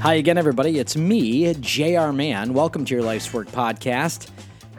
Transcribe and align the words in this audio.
Hi 0.00 0.14
again, 0.14 0.38
everybody. 0.38 0.78
It's 0.78 0.96
me, 0.96 1.52
JR 1.52 2.10
Mahon. 2.10 2.54
Welcome 2.54 2.86
to 2.86 2.94
your 2.94 3.04
Life's 3.04 3.34
Work 3.34 3.48
podcast. 3.48 4.30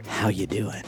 How 0.07 0.29
you 0.29 0.47
doing? 0.47 0.81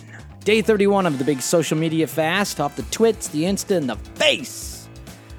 Day 0.44 0.64
31 0.64 1.06
of 1.06 1.20
the 1.20 1.24
big 1.24 1.40
social 1.40 1.78
media 1.78 2.08
fast, 2.08 2.60
off 2.60 2.76
the 2.76 2.82
twits, 2.90 3.28
the 3.28 3.44
insta, 3.44 3.78
and 3.78 3.88
the 3.88 3.96
face. 4.16 4.90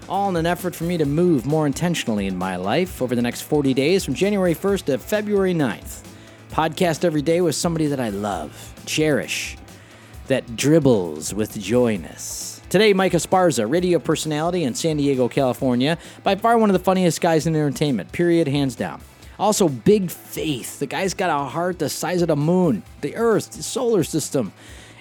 All 0.09 0.29
in 0.29 0.37
an 0.37 0.47
effort 0.47 0.77
for 0.77 0.85
me 0.85 0.97
to 0.97 1.07
move 1.07 1.45
more 1.45 1.67
intentionally 1.67 2.29
in 2.29 2.37
my 2.37 2.55
life 2.55 3.03
over 3.03 3.17
the 3.17 3.23
next 3.23 3.41
40 3.41 3.75
days 3.75 4.05
from 4.05 4.15
January 4.15 4.55
1st 4.55 4.85
to 4.85 4.99
February 4.99 5.55
9th. 5.55 6.05
Podcast 6.53 7.05
every 7.05 7.23
day 7.23 7.41
with 7.41 7.57
somebody 7.57 7.87
that 7.87 7.99
I 7.99 8.11
love, 8.11 8.75
cherish, 8.87 9.57
that 10.29 10.55
dribbles 10.55 11.35
with 11.35 11.59
joyness. 11.59 12.54
Today, 12.69 12.93
Mike 12.93 13.13
Esparza, 13.13 13.71
radio 13.71 13.99
personality 13.99 14.65
in 14.65 14.75
San 14.75 14.97
Diego, 14.97 15.29
California, 15.29 15.99
by 16.23 16.35
far 16.35 16.59
one 16.59 16.71
of 16.71 16.75
the 16.75 16.83
funniest 16.83 17.21
guys 17.21 17.47
in 17.47 17.55
entertainment, 17.55 18.11
period, 18.11 18.49
hands 18.49 18.75
down. 18.75 19.01
Also, 19.39 19.69
big 19.69 20.11
faith. 20.11 20.79
The 20.79 20.87
guy's 20.87 21.15
got 21.15 21.31
a 21.31 21.45
heart 21.45 21.79
the 21.79 21.89
size 21.89 22.23
of 22.23 22.29
the 22.29 22.37
moon, 22.37 22.83
the 23.01 23.17
earth, 23.17 23.53
the 23.53 23.63
solar 23.63 24.05
system. 24.05 24.53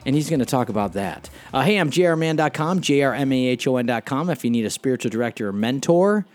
And 0.05 0.15
he's 0.15 0.29
going 0.29 0.39
to 0.39 0.45
talk 0.45 0.69
about 0.69 0.93
that. 0.93 1.29
Uh, 1.53 1.61
hey, 1.61 1.77
I'm 1.77 1.89
jrman.com, 1.89 2.81
jrmahon.com. 2.81 4.29
If 4.29 4.43
you 4.43 4.49
need 4.49 4.65
a 4.65 4.69
spiritual 4.69 5.09
director 5.11 5.47
or 5.47 5.53
mentor, 5.53 6.25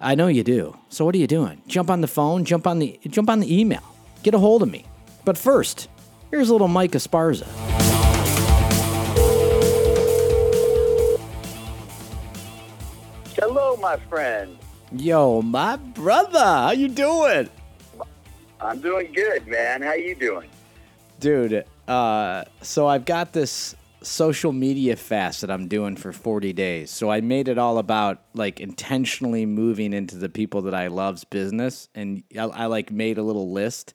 I 0.00 0.14
know 0.14 0.26
you 0.26 0.44
do. 0.44 0.76
So 0.90 1.04
what 1.04 1.14
are 1.14 1.18
you 1.18 1.26
doing? 1.26 1.62
Jump 1.66 1.90
on 1.90 2.02
the 2.02 2.08
phone, 2.08 2.44
jump 2.44 2.66
on 2.66 2.78
the 2.78 3.00
jump 3.08 3.30
on 3.30 3.40
the 3.40 3.58
email. 3.58 3.82
Get 4.22 4.34
a 4.34 4.38
hold 4.38 4.62
of 4.62 4.70
me. 4.70 4.84
But 5.24 5.38
first, 5.38 5.88
here's 6.30 6.50
a 6.50 6.52
little 6.52 6.68
Mike 6.68 6.92
Esparza. 6.92 7.95
Hello, 13.38 13.76
my 13.76 13.98
friend. 14.08 14.56
Yo, 14.92 15.42
my 15.42 15.76
brother, 15.76 16.38
how 16.38 16.70
you 16.70 16.88
doing? 16.88 17.50
I'm 18.58 18.80
doing 18.80 19.12
good, 19.12 19.46
man. 19.46 19.82
How 19.82 19.92
you 19.92 20.14
doing? 20.14 20.48
Dude, 21.20 21.66
uh, 21.86 22.44
so 22.62 22.86
I've 22.86 23.04
got 23.04 23.34
this 23.34 23.76
social 24.00 24.52
media 24.52 24.96
fast 24.96 25.42
that 25.42 25.50
I'm 25.50 25.68
doing 25.68 25.96
for 25.96 26.12
40 26.12 26.54
days. 26.54 26.90
So 26.90 27.10
I 27.10 27.20
made 27.20 27.48
it 27.48 27.58
all 27.58 27.76
about 27.76 28.22
like 28.32 28.58
intentionally 28.58 29.44
moving 29.44 29.92
into 29.92 30.16
the 30.16 30.30
people 30.30 30.62
that 30.62 30.74
I 30.74 30.86
love's 30.86 31.24
business. 31.24 31.90
And 31.94 32.22
I, 32.38 32.44
I 32.44 32.66
like 32.66 32.90
made 32.90 33.18
a 33.18 33.22
little 33.22 33.52
list 33.52 33.92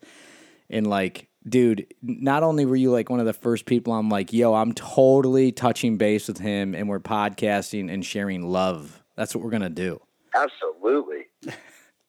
and 0.70 0.86
like, 0.86 1.30
dude, 1.50 1.92
not 2.04 2.44
only 2.44 2.66
were 2.66 2.76
you 2.76 2.92
like 2.92 3.10
one 3.10 3.20
of 3.20 3.26
the 3.26 3.34
first 3.34 3.66
people 3.66 3.94
I'm 3.94 4.10
like, 4.10 4.34
yo, 4.34 4.54
I'm 4.54 4.74
totally 4.74 5.52
touching 5.52 5.98
base 5.98 6.28
with 6.28 6.38
him 6.38 6.76
and 6.76 6.88
we're 6.88 7.00
podcasting 7.00 7.92
and 7.92 8.06
sharing 8.06 8.44
love. 8.44 9.01
That's 9.22 9.36
what 9.36 9.44
we're 9.44 9.52
going 9.52 9.62
to 9.62 9.70
do. 9.70 10.02
Absolutely. 10.34 11.28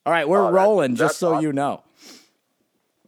All 0.06 0.12
right, 0.14 0.26
we're 0.26 0.46
Oh, 0.46 0.50
rolling, 0.50 0.92
just 0.96 1.00
that's 1.10 1.16
so 1.18 1.34
awesome. 1.34 1.44
you 1.44 1.52
know. 1.52 1.82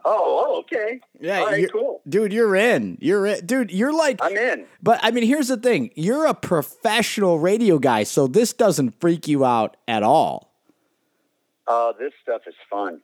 Oh, 0.05 0.45
oh, 0.47 0.59
okay. 0.59 1.01
Yeah, 1.19 1.39
All 1.41 1.47
right, 1.47 1.73
cool. 1.73 2.03
dude, 2.07 2.31
you're 2.31 2.55
in. 2.55 2.99
You're 3.01 3.25
in. 3.25 3.47
Dude, 3.47 3.71
you're 3.71 3.95
like 3.97 4.19
I'm 4.21 4.37
in. 4.37 4.67
But 4.83 5.01
I 5.03 5.11
mean, 5.11 5.25
here's 5.25 5.49
the 5.49 5.57
thing: 5.57 5.91
you're 5.95 6.27
a 6.27 6.35
professional 6.35 7.39
radio 7.39 7.79
guy, 7.79 8.03
so 8.03 8.27
this 8.27 8.53
doesn't 8.53 9.01
freak 9.01 9.27
you 9.27 9.43
out 9.47 9.79
at 9.89 10.03
all. 10.03 10.53
Uh, 11.67 11.95
this 11.99 12.13
stuff 12.23 12.43
is 12.47 12.55
fun. 12.71 13.01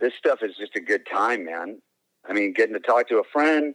This 0.00 0.14
stuff 0.18 0.38
is 0.42 0.56
just 0.56 0.74
a 0.74 0.80
good 0.80 1.02
time, 1.06 1.44
man. 1.44 1.82
I 2.26 2.32
mean, 2.32 2.54
getting 2.54 2.72
to 2.72 2.80
talk 2.80 3.08
to 3.08 3.18
a 3.18 3.24
friend, 3.30 3.74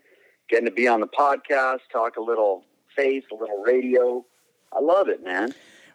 getting 0.50 0.66
to 0.66 0.72
be 0.72 0.88
on 0.88 1.00
the 1.02 1.08
podcast, 1.08 1.82
talk 1.92 2.18
a 2.18 2.22
little 2.22 2.64
faith, 2.96 3.26
a 3.32 3.36
little 3.36 3.62
radio. 3.62 4.26
I 4.74 4.80
love 4.82 5.08
it, 5.10 5.24
man. 5.24 5.54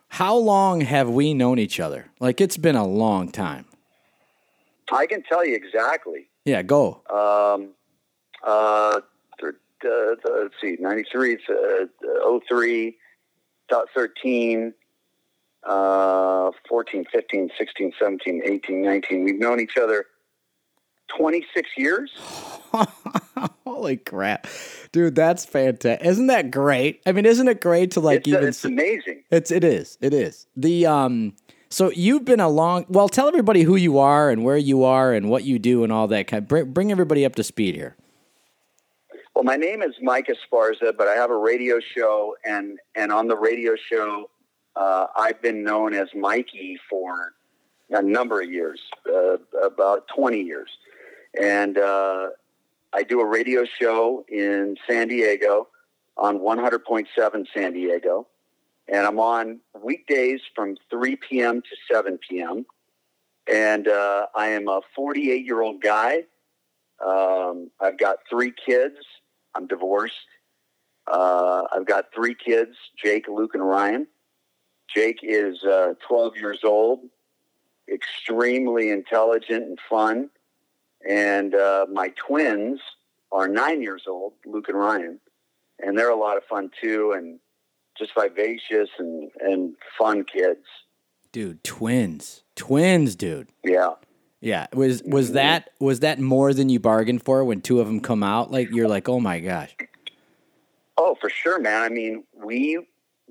How 0.09 0.37
long 0.37 0.83
have 0.83 1.09
we 1.09 1.33
known 1.34 1.59
each 1.59 1.81
other? 1.81 2.11
Like 2.20 2.41
it's 2.41 2.56
been 2.56 2.77
a 2.77 2.87
long 2.87 3.31
time. 3.31 3.64
I 4.92 5.07
can 5.07 5.23
tell 5.23 5.45
you 5.45 5.55
exactly. 5.55 6.29
Yeah, 6.45 6.63
go. 6.63 7.01
Um, 7.08 7.70
uh, 8.47 9.01
th- 9.41 9.55
uh, 9.85 10.14
let's 10.42 10.55
see, 10.61 10.77
93, 10.79 11.39
uh, 11.48 12.39
03, 12.48 12.97
dot 13.69 13.86
13, 13.95 14.74
uh, 15.64 16.51
14, 16.68 17.05
15, 17.11 17.51
16, 17.57 17.92
17, 17.98 18.42
18, 18.45 18.83
19. 18.83 19.24
We've 19.24 19.39
known 19.39 19.61
each 19.61 19.77
other 19.77 20.07
26 21.17 21.70
years. 21.77 22.11
Holy 23.64 23.96
crap, 23.96 24.46
dude, 24.92 25.14
that's 25.14 25.45
fantastic! 25.45 26.06
Isn't 26.06 26.28
that 26.28 26.50
great? 26.50 27.00
I 27.06 27.12
mean, 27.12 27.27
isn't 27.27 27.48
it 27.48 27.61
great 27.61 27.90
to 27.92 28.00
like 28.00 28.20
it's, 28.20 28.28
uh, 28.28 28.36
even? 28.36 28.48
it's 28.48 28.58
see- 28.58 28.68
amazing. 28.68 29.23
It's 29.30 29.50
it 29.50 29.64
is 29.64 29.98
it 30.00 30.14
is 30.14 30.46
the 30.56 30.86
um. 30.86 31.34
So 31.68 31.90
you've 31.90 32.27
been 32.27 32.40
a 32.40 32.50
long. 32.50 32.84
Well, 32.89 33.08
tell 33.08 33.28
everybody 33.28 33.62
who 33.62 33.77
you 33.77 33.98
are 33.98 34.28
and 34.28 34.45
where 34.45 34.58
you 34.58 34.84
are 34.84 35.14
and 35.14 35.30
what 35.30 35.45
you 35.45 35.58
do 35.58 35.84
and 35.84 35.92
all 35.92 36.06
that 36.08 36.27
kind. 36.27 36.46
Bring, 36.46 36.70
bring 36.70 36.92
everybody 36.92 37.24
up 37.24 37.34
to 37.36 37.42
speed 37.42 37.74
here. 37.74 37.96
Well, 39.34 39.44
my 39.44 39.56
name 39.56 39.83
is 39.83 39.94
Mike 40.02 40.29
Esparza, 40.29 40.94
but 40.96 41.08
I 41.08 41.14
have 41.14 41.30
a 41.30 41.36
radio 41.36 41.80
show, 41.80 42.36
and, 42.44 42.79
and 42.94 43.11
on 43.11 43.29
the 43.29 43.36
radio 43.36 43.74
show, 43.90 44.29
uh, 44.77 45.06
I've 45.17 45.40
been 45.40 45.64
known 45.64 45.94
as 45.94 46.08
Mikey 46.14 46.79
for 46.90 47.33
a 47.90 48.02
number 48.02 48.42
of 48.42 48.50
years, 48.50 48.80
uh, 49.11 49.39
about 49.64 50.06
20 50.14 50.40
years. 50.40 50.68
And 51.41 51.79
uh, 51.79 52.29
I 52.93 53.03
do 53.03 53.20
a 53.20 53.27
radio 53.27 53.65
show 53.65 54.25
in 54.29 54.77
San 54.89 55.09
Diego 55.09 55.69
on 56.17 56.39
100.7 56.41 57.47
San 57.55 57.73
Diego. 57.73 58.27
And 58.89 59.07
I'm 59.07 59.19
on 59.19 59.61
weekdays 59.83 60.41
from 60.55 60.77
3 60.91 61.17
p.m. 61.17 61.63
to 61.63 61.95
7 61.95 62.19
p.m. 62.29 62.67
And 63.51 63.89
uh, 63.89 64.27
I 64.35 64.48
am 64.48 64.69
a 64.69 64.81
48 64.95 65.45
year 65.45 65.63
old 65.63 65.81
guy. 65.81 66.25
Um, 67.05 67.71
I've 67.81 67.98
got 67.98 68.19
three 68.29 68.53
kids. 68.53 68.97
I'm 69.55 69.67
divorced. 69.67 70.15
Uh, 71.11 71.65
I've 71.73 71.87
got 71.87 72.07
three 72.15 72.35
kids 72.35 72.77
Jake, 73.03 73.27
Luke, 73.29 73.55
and 73.55 73.67
Ryan. 73.67 74.07
Jake 74.95 75.21
is 75.23 75.65
uh, 75.65 75.95
12 76.07 76.37
years 76.37 76.61
old, 76.65 77.01
extremely 77.92 78.91
intelligent 78.91 79.65
and 79.65 79.79
fun. 79.89 80.29
And 81.08 81.55
uh, 81.55 81.86
my 81.92 82.13
twins 82.27 82.80
are 83.30 83.48
nine 83.48 83.83
years 83.83 84.05
old, 84.07 84.35
Luke 84.46 84.68
and 84.68 84.79
Ryan. 84.79 85.20
And 85.80 85.98
they're 85.98 86.11
a 86.11 86.17
lot 86.17 86.36
of 86.36 86.45
fun 86.45 86.70
too, 86.80 87.13
and 87.17 87.40
just 87.98 88.13
vivacious 88.18 88.89
and, 88.98 89.30
and 89.41 89.74
fun 89.98 90.24
kids. 90.24 90.64
Dude, 91.33 91.64
twins, 91.64 92.42
twins, 92.55 93.17
dude. 93.17 93.48
Yeah. 93.64 93.95
Yeah, 94.41 94.67
was 94.74 95.05
was 95.05 95.33
that 95.33 95.70
was 95.79 96.01
that 96.01 96.18
more 96.18 96.52
than 96.52 96.68
you 96.68 96.80
bargained 96.80 97.23
for 97.24 97.45
when 97.45 97.61
two 97.61 97.80
of 97.80 97.86
them 97.86 98.01
come 98.01 98.24
out? 98.24 98.51
Like 98.51 98.70
you're 98.73 98.89
like, 98.89 99.08
oh 99.08 99.20
my 99.20 99.39
gosh, 99.39 99.73
Oh, 100.98 101.17
for 101.20 101.30
sure, 101.30 101.58
man. 101.58 101.83
I 101.83 101.89
mean, 101.89 102.24
we 102.35 102.79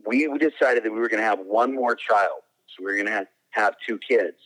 we 0.06 0.28
decided 0.38 0.84
that 0.84 0.92
we 0.92 1.00
were 1.00 1.10
going 1.10 1.22
to 1.22 1.28
have 1.28 1.40
one 1.40 1.74
more 1.74 1.96
child, 1.96 2.42
so 2.68 2.84
we 2.84 2.86
were 2.86 2.96
going 2.96 3.08
to 3.08 3.28
have 3.52 3.76
two 3.88 3.98
kids. 3.98 4.38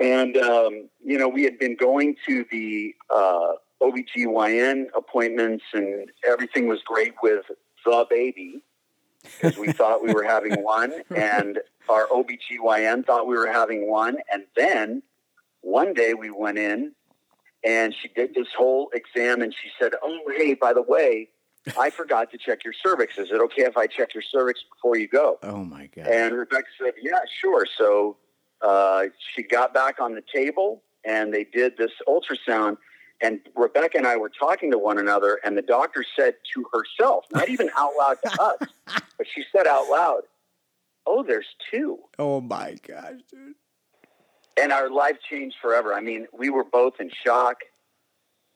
And 0.00 0.36
um, 0.36 0.88
you 1.04 1.18
know, 1.18 1.28
we 1.28 1.44
had 1.44 1.58
been 1.58 1.76
going 1.76 2.16
to 2.26 2.44
the 2.50 2.94
uh, 3.10 3.52
OBGYN 3.82 4.86
appointments, 4.96 5.64
and 5.72 6.10
everything 6.26 6.66
was 6.66 6.80
great 6.84 7.14
with 7.22 7.44
the 7.84 8.06
baby 8.08 8.62
because 9.22 9.56
we 9.56 9.72
thought 9.72 10.02
we 10.02 10.12
were 10.12 10.24
having 10.24 10.54
one, 10.62 10.92
and 11.14 11.58
our 11.88 12.06
OBGYN 12.08 13.04
thought 13.04 13.26
we 13.26 13.36
were 13.36 13.52
having 13.52 13.90
one, 13.90 14.16
and 14.32 14.44
then 14.56 15.02
one 15.60 15.94
day 15.94 16.14
we 16.14 16.30
went 16.30 16.58
in. 16.58 16.92
And 17.64 17.94
she 17.94 18.08
did 18.08 18.34
this 18.34 18.48
whole 18.56 18.90
exam, 18.92 19.40
and 19.40 19.54
she 19.54 19.70
said, 19.78 19.92
"Oh, 20.02 20.18
hey, 20.36 20.54
by 20.54 20.72
the 20.72 20.82
way, 20.82 21.28
I 21.78 21.90
forgot 21.90 22.30
to 22.32 22.38
check 22.38 22.64
your 22.64 22.72
cervix. 22.72 23.18
Is 23.18 23.30
it 23.30 23.40
okay 23.40 23.62
if 23.62 23.76
I 23.76 23.86
check 23.86 24.14
your 24.14 24.22
cervix 24.22 24.60
before 24.74 24.96
you 24.96 25.08
go? 25.08 25.38
oh 25.42 25.64
my 25.64 25.86
god, 25.94 26.06
And 26.08 26.34
Rebecca 26.34 26.66
said, 26.82 26.94
yeah, 27.00 27.20
sure. 27.40 27.66
So 27.78 28.16
uh, 28.62 29.04
she 29.34 29.42
got 29.42 29.74
back 29.74 30.00
on 30.00 30.14
the 30.14 30.22
table 30.34 30.82
and 31.04 31.32
they 31.32 31.44
did 31.44 31.76
this 31.76 31.90
ultrasound. 32.08 32.76
And 33.20 33.40
Rebecca 33.54 33.98
and 33.98 34.06
I 34.06 34.16
were 34.16 34.30
talking 34.30 34.70
to 34.72 34.78
one 34.78 34.98
another, 34.98 35.38
and 35.44 35.56
the 35.56 35.62
doctor 35.62 36.04
said 36.18 36.34
to 36.54 36.64
herself, 36.72 37.24
not 37.32 37.48
even 37.48 37.70
out 37.78 37.92
loud 37.98 38.16
to 38.24 38.42
us, 38.42 38.68
but 39.16 39.26
she 39.32 39.44
said 39.54 39.66
out 39.66 39.88
loud, 39.88 40.22
Oh, 41.06 41.22
there's 41.24 41.46
two. 41.70 41.98
oh 42.18 42.40
my 42.40 42.76
gosh, 42.86 43.14
dude. 43.30 43.54
And 44.60 44.70
our 44.72 44.90
life 44.90 45.16
changed 45.28 45.56
forever. 45.60 45.94
I 45.94 46.00
mean, 46.00 46.26
we 46.32 46.50
were 46.50 46.64
both 46.64 46.94
in 47.00 47.10
shock, 47.24 47.56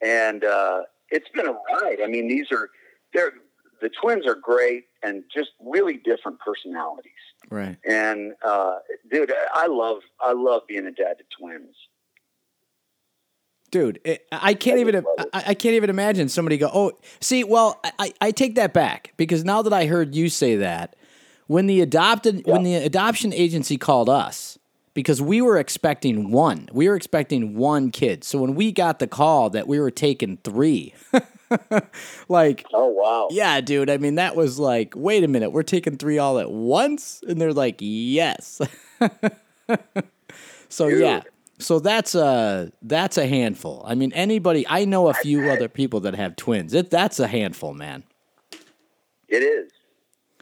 and 0.03 0.45
uh, 0.45 0.83
it's 1.11 1.29
been 1.31 1.47
a 1.47 1.53
ride. 1.53 1.99
I 2.05 2.07
mean, 2.07 2.29
these 2.29 2.47
are, 2.53 2.71
they're, 3.15 3.33
the 3.81 3.89
twins 3.89 4.27
are 4.27 4.35
great 4.37 4.85
and 5.07 5.23
just 5.33 5.51
really 5.61 5.95
different 6.05 6.39
personalities. 6.41 7.13
Right. 7.49 7.77
And 7.89 8.33
uh, 8.45 8.79
dude, 9.11 9.33
I 9.55 9.67
love 9.69 9.99
I 10.21 10.33
love 10.33 10.63
being 10.69 10.87
a 10.87 10.91
dad 10.91 11.19
to 11.19 11.25
twins. 11.39 11.75
Dude, 13.71 14.01
it, 14.05 14.27
I 14.33 14.55
can't 14.55 14.79
I 14.79 14.81
even 14.81 15.05
I, 15.33 15.45
I 15.49 15.55
can't 15.55 15.75
even 15.75 15.91
imagine 15.91 16.29
somebody 16.29 16.57
go. 16.59 16.71
Oh, 16.73 16.93
see, 17.21 17.45
well, 17.45 17.81
I, 17.85 17.93
I 17.99 18.13
I 18.21 18.31
take 18.33 18.57
that 18.57 18.73
back 18.73 19.13
because 19.17 19.45
now 19.45 19.63
that 19.63 19.73
I 19.73 19.87
heard 19.87 20.15
you 20.15 20.29
say 20.29 20.57
that, 20.57 20.97
when 21.47 21.67
the 21.67 21.81
adopted 21.81 22.43
when 22.47 22.65
the 22.65 22.75
adoption 22.75 23.33
agency 23.33 23.77
called 23.77 24.09
us 24.09 24.59
because 24.95 25.21
we 25.21 25.43
were 25.43 25.59
expecting 25.59 26.31
one. 26.31 26.71
We 26.73 26.89
were 26.89 26.97
expecting 26.97 27.55
one 27.55 27.91
kid. 27.91 28.25
So 28.25 28.39
when 28.39 28.55
we 28.55 28.73
got 28.73 28.99
the 28.99 29.07
call 29.07 29.51
that 29.51 29.69
we 29.69 29.79
were 29.79 29.91
taking 29.91 30.39
three, 30.39 30.95
like, 32.29 32.67
Oh 32.73 32.89
wow. 32.89 33.29
yeah, 33.31 33.61
dude. 33.61 33.91
I 33.91 33.97
mean, 33.99 34.17
that 34.17 34.37
was 34.37 34.59
like, 34.59 34.95
wait 34.97 35.25
a 35.25 35.29
minute, 35.29 35.51
we're 35.51 35.63
taking 35.63 35.97
three 35.97 36.19
all 36.19 36.39
at 36.39 36.51
once, 36.51 37.23
and 37.27 37.41
they're 37.41 37.53
like, 37.53 37.77
yes. 37.79 38.61
so 40.69 40.89
Dude. 40.91 41.01
yeah, 41.01 41.23
so 41.59 41.79
that's 41.79 42.15
a 42.15 42.71
that's 42.83 43.17
a 43.19 43.27
handful. 43.27 43.83
I 43.87 43.95
mean, 43.95 44.13
anybody. 44.13 44.67
I 44.69 44.85
know 44.85 45.09
a 45.09 45.15
few 45.15 45.49
other 45.51 45.69
people 45.69 46.01
that 46.01 46.15
have 46.15 46.37
twins. 46.37 46.75
It 46.75 46.91
that's 46.91 47.19
a 47.21 47.27
handful, 47.27 47.75
man. 47.75 48.05
It 49.29 49.43
is. 49.43 49.71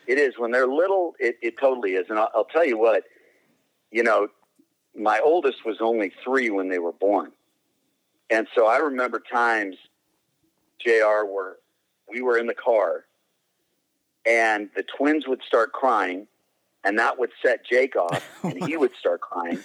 It 0.06 0.18
is. 0.18 0.34
When 0.38 0.50
they're 0.50 0.66
little, 0.66 1.14
it, 1.18 1.36
it 1.40 1.58
totally 1.58 1.92
is. 1.94 2.06
And 2.10 2.18
I'll, 2.18 2.30
I'll 2.34 2.44
tell 2.44 2.66
you 2.66 2.78
what, 2.78 3.04
you 3.90 4.02
know, 4.02 4.28
my 4.94 5.20
oldest 5.24 5.64
was 5.64 5.78
only 5.80 6.12
three 6.22 6.50
when 6.50 6.68
they 6.68 6.78
were 6.78 6.92
born. 6.92 7.32
And 8.30 8.46
so 8.54 8.66
I 8.66 8.78
remember 8.78 9.22
times, 9.32 9.76
JR, 10.84 11.24
where 11.24 11.56
we 12.08 12.20
were 12.22 12.38
in 12.38 12.46
the 12.46 12.54
car 12.54 13.04
and 14.26 14.68
the 14.76 14.84
twins 14.96 15.26
would 15.26 15.40
start 15.46 15.72
crying 15.72 16.26
and 16.84 16.98
that 16.98 17.18
would 17.18 17.30
set 17.44 17.64
Jake 17.64 17.96
off 17.96 18.22
and 18.42 18.62
he 18.64 18.76
would 18.76 18.92
start 18.98 19.20
crying. 19.20 19.58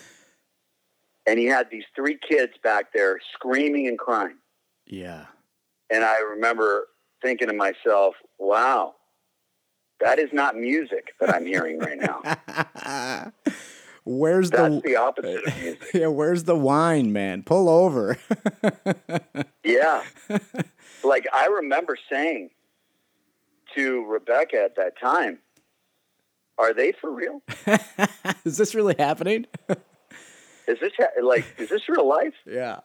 And 1.27 1.37
he 1.37 1.45
had 1.45 1.69
these 1.69 1.83
three 1.95 2.17
kids 2.27 2.53
back 2.63 2.91
there 2.93 3.19
screaming 3.33 3.87
and 3.87 3.99
crying. 3.99 4.37
Yeah. 4.85 5.25
And 5.91 6.03
I 6.03 6.19
remember 6.19 6.87
thinking 7.21 7.47
to 7.49 7.53
myself, 7.53 8.15
wow, 8.37 8.95
that 9.99 10.17
is 10.17 10.29
not 10.31 10.55
music 10.55 11.09
that 11.19 11.33
I'm 11.33 11.45
hearing 11.45 11.77
right 11.79 11.97
now. 11.99 13.31
Where's 14.05 14.49
the 14.49 14.57
That's 14.57 14.75
the 14.75 14.81
the 14.81 14.95
opposite 14.95 15.45
of 15.45 15.57
music. 15.61 15.83
yeah? 15.93 16.07
Where's 16.07 16.45
the 16.45 16.55
wine, 16.55 17.11
man? 17.13 17.43
Pull 17.43 17.69
over. 17.69 18.17
Yeah. 19.63 20.03
Like 21.03 21.25
I 21.33 21.47
remember 21.47 21.97
saying 22.11 22.49
to 23.75 24.05
Rebecca 24.05 24.61
at 24.63 24.75
that 24.77 24.99
time, 24.99 25.39
are 26.57 26.73
they 26.73 26.91
for 26.91 27.11
real? 27.11 27.41
is 28.45 28.57
this 28.57 28.73
really 28.75 28.95
happening? 28.97 29.45
Is 30.67 30.77
this 30.79 30.91
ha- 30.97 31.21
like, 31.23 31.45
is 31.57 31.69
this 31.69 31.87
real 31.89 32.07
life? 32.07 32.33
yeah. 32.45 32.79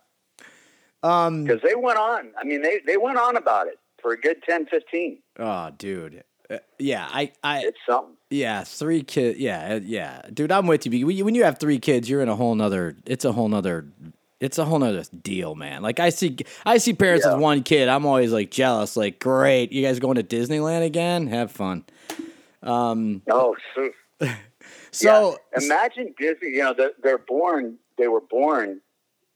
Um. 1.03 1.45
Because 1.45 1.61
they 1.63 1.75
went 1.75 1.99
on. 1.99 2.31
I 2.41 2.45
mean, 2.45 2.63
they, 2.63 2.81
they 2.87 2.97
went 2.97 3.19
on 3.19 3.37
about 3.37 3.67
it 3.67 3.79
for 4.01 4.13
a 4.13 4.19
good 4.21 4.43
10, 4.43 4.67
15. 4.67 5.19
Oh, 5.39 5.71
dude. 5.77 6.25
Uh, 6.49 6.59
yeah. 6.79 7.07
I. 7.11 7.33
I. 7.43 7.65
It's 7.65 7.77
something. 7.87 8.15
Yeah. 8.31 8.65
Three 8.65 9.03
kids. 9.03 9.39
Yeah. 9.39 9.75
uh, 9.75 9.81
Yeah. 9.85 10.23
Dude, 10.33 10.51
I'm 10.51 10.67
with 10.67 10.87
you. 10.87 10.91
Because 10.91 11.05
When 11.07 11.17
you- 11.17 11.25
when 11.27 11.35
you 11.35 11.45
have 11.45 11.59
three 11.59 11.79
kids, 11.79 12.09
you're 12.09 12.23
in 12.23 12.29
a 12.31 12.37
whole 12.37 12.55
nother. 12.55 12.97
It's 13.05 13.25
a 13.27 13.33
whole 13.33 13.49
nother. 13.49 13.87
It's 14.41 14.59
a 14.59 14.65
whole 14.65 14.79
nother 14.79 15.05
deal, 15.23 15.55
man. 15.55 15.83
Like 15.83 16.01
I 16.01 16.11
see, 16.11 16.37
I 16.67 16.79
see 16.79 16.93
parents 16.93 17.25
Yeah. 17.25 17.35
with 17.35 17.43
one 17.43 17.63
kid. 17.63 17.89
I'm 17.89 18.05
always 18.05 18.33
like 18.33 18.51
jealous. 18.51 18.97
Like, 18.97 19.19
great, 19.19 19.73
you 19.73 19.83
guys 19.83 19.99
going 20.01 20.17
to 20.17 20.23
Disneyland 20.23 20.85
again? 20.85 21.29
Have 21.29 21.51
fun. 21.53 21.85
Um, 22.63 23.23
oh, 23.31 23.57
shoot. 23.75 23.93
So, 24.91 25.37
Yeah. 25.59 25.65
imagine 25.65 26.15
Disney. 26.19 26.51
You 26.51 26.63
know, 26.63 26.89
they're 27.03 27.19
born. 27.19 27.79
They 27.99 28.07
were 28.07 28.21
born 28.21 28.81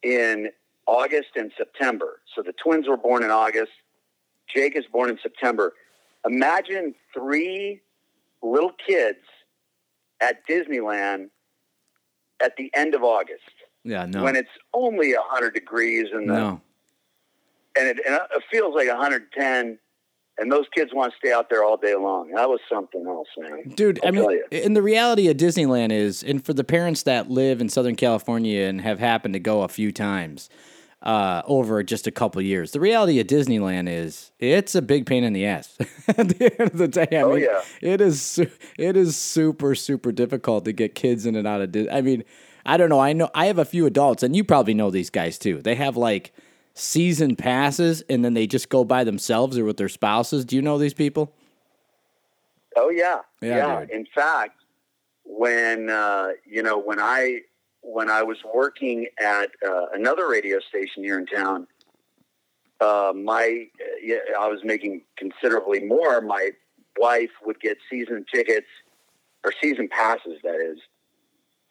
in 0.05 0.51
August 0.87 1.31
and 1.35 1.51
September. 1.59 2.21
So 2.35 2.43
the 2.43 2.53
twins 2.53 2.87
were 2.87 2.97
born 2.97 3.25
in 3.25 3.31
August. 3.33 3.73
Jake 4.55 4.77
is 4.77 4.85
born 4.87 5.11
in 5.11 5.19
September. 5.21 5.75
Imagine 6.25 6.95
three 7.13 7.81
little 8.41 8.71
kids 8.87 9.19
at 10.21 10.47
Disneyland 10.49 11.31
at 12.41 12.57
the 12.57 12.71
end 12.73 12.95
of 12.95 13.03
August 13.03 13.43
yeah, 13.85 14.07
no, 14.07 14.23
when 14.25 14.37
it's 14.37 14.49
only 14.75 15.15
hundred 15.19 15.55
degrees 15.55 16.07
and 16.13 16.29
the, 16.29 16.33
no. 16.35 16.61
and, 17.77 17.89
it, 17.89 17.99
and 18.07 18.15
it 18.17 18.43
feels 18.51 18.75
like 18.75 18.89
110. 18.89 19.79
And 20.41 20.53
those 20.53 20.67
kids 20.73 20.93
want 20.95 21.13
to 21.13 21.17
stay 21.19 21.33
out 21.33 21.51
there 21.51 21.65
all 21.65 21.77
day 21.77 21.97
long. 21.97 22.31
That 22.31 22.49
was 22.49 22.61
something 22.73 23.05
else, 23.09 23.27
man. 23.39 23.71
Dude, 23.75 23.99
I 24.05 24.07
I'll 24.07 24.13
mean, 24.13 24.41
tell 24.53 24.61
and 24.65 24.77
the 24.77 24.83
reality 24.83 25.27
of 25.29 25.37
Disneyland 25.37 25.91
is, 25.91 26.23
and 26.23 26.45
for 26.45 26.53
the 26.55 26.63
parents 26.63 27.03
that 27.03 27.29
live 27.29 27.61
in 27.61 27.69
Southern 27.69 27.97
California 27.97 28.67
and 28.67 28.81
have 28.81 29.01
happened 29.01 29.35
to 29.35 29.41
go 29.41 29.63
a 29.63 29.69
few 29.69 29.91
times 29.91 30.49
uh, 31.03 31.43
over 31.45 31.83
just 31.83 32.07
a 32.07 32.13
couple 32.13 32.41
years, 32.41 32.71
the 32.71 32.79
reality 32.79 33.19
of 33.19 33.27
Disneyland 33.27 33.89
is 33.89 34.31
it's 34.39 34.77
a 34.77 34.83
big 34.83 35.07
pain 35.07 35.25
in 35.25 35.33
the 35.33 35.45
ass. 35.45 35.77
At 36.09 36.29
the 36.29 36.53
end 36.61 36.71
of 36.71 36.79
the 36.79 36.87
day, 36.87 37.09
I 37.11 37.23
Oh, 37.23 37.35
mean, 37.35 37.41
yeah. 37.43 37.63
it 37.83 38.01
is 38.01 38.39
it 38.79 38.97
is 38.97 39.17
super 39.17 39.75
super 39.75 40.13
difficult 40.13 40.65
to 40.67 40.73
get 40.73 40.95
kids 40.95 41.27
in 41.27 41.35
and 41.35 41.49
out 41.49 41.63
of. 41.63 41.73
Dis- 41.73 41.89
I 41.91 42.01
mean, 42.01 42.23
I 42.67 42.77
don't 42.77 42.89
know. 42.89 43.01
I 43.01 43.13
know 43.13 43.31
I 43.35 43.47
have 43.47 43.59
a 43.59 43.65
few 43.65 43.87
adults, 43.87 44.23
and 44.23 44.35
you 44.37 44.45
probably 44.45 44.75
know 44.75 44.91
these 44.91 45.11
guys 45.11 45.39
too. 45.39 45.63
They 45.63 45.75
have 45.75 45.97
like 45.97 46.33
season 46.75 47.37
passes, 47.37 48.03
and 48.09 48.25
then 48.25 48.35
they 48.35 48.47
just 48.47 48.69
go 48.69 48.85
by 48.85 49.05
themselves 49.05 49.59
or 49.59 49.65
with 49.65 49.77
their 49.77 49.89
spouses. 49.89 50.45
Do 50.45 50.57
you 50.57 50.63
know 50.63 50.79
these 50.79 50.95
people? 50.95 51.35
Oh 52.77 52.91
yeah, 52.91 53.21
Yeah, 53.41 53.81
dude. 53.81 53.91
In 53.91 54.07
fact, 54.15 54.61
when 55.25 55.91
uh, 55.91 56.31
you 56.45 56.63
know 56.63 56.79
when 56.79 57.01
I 57.01 57.41
when 57.83 58.11
I 58.11 58.23
was 58.23 58.39
working 58.55 59.07
at 59.21 59.51
uh, 59.67 59.87
another 59.95 60.29
radio 60.29 60.59
station 60.61 61.03
here 61.03 61.19
in 61.19 61.27
town, 61.27 61.67
uh, 62.81 63.13
my 63.15 63.67
yeah, 64.03 64.17
I 64.39 64.49
was 64.49 64.61
making 64.65 65.03
considerably 65.17 65.81
more. 65.81 66.21
My 66.21 66.51
wife 66.99 67.31
would 67.45 67.61
get 67.61 67.79
season 67.91 68.25
tickets 68.33 68.67
or 69.45 69.53
season 69.63 69.89
passes, 69.89 70.39
that 70.43 70.61
is, 70.61 70.79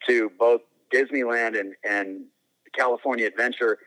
to 0.08 0.30
both 0.38 0.62
Disneyland 0.92 1.58
and 1.58 1.74
and 1.88 2.24
California 2.76 3.26
Adventure 3.26 3.78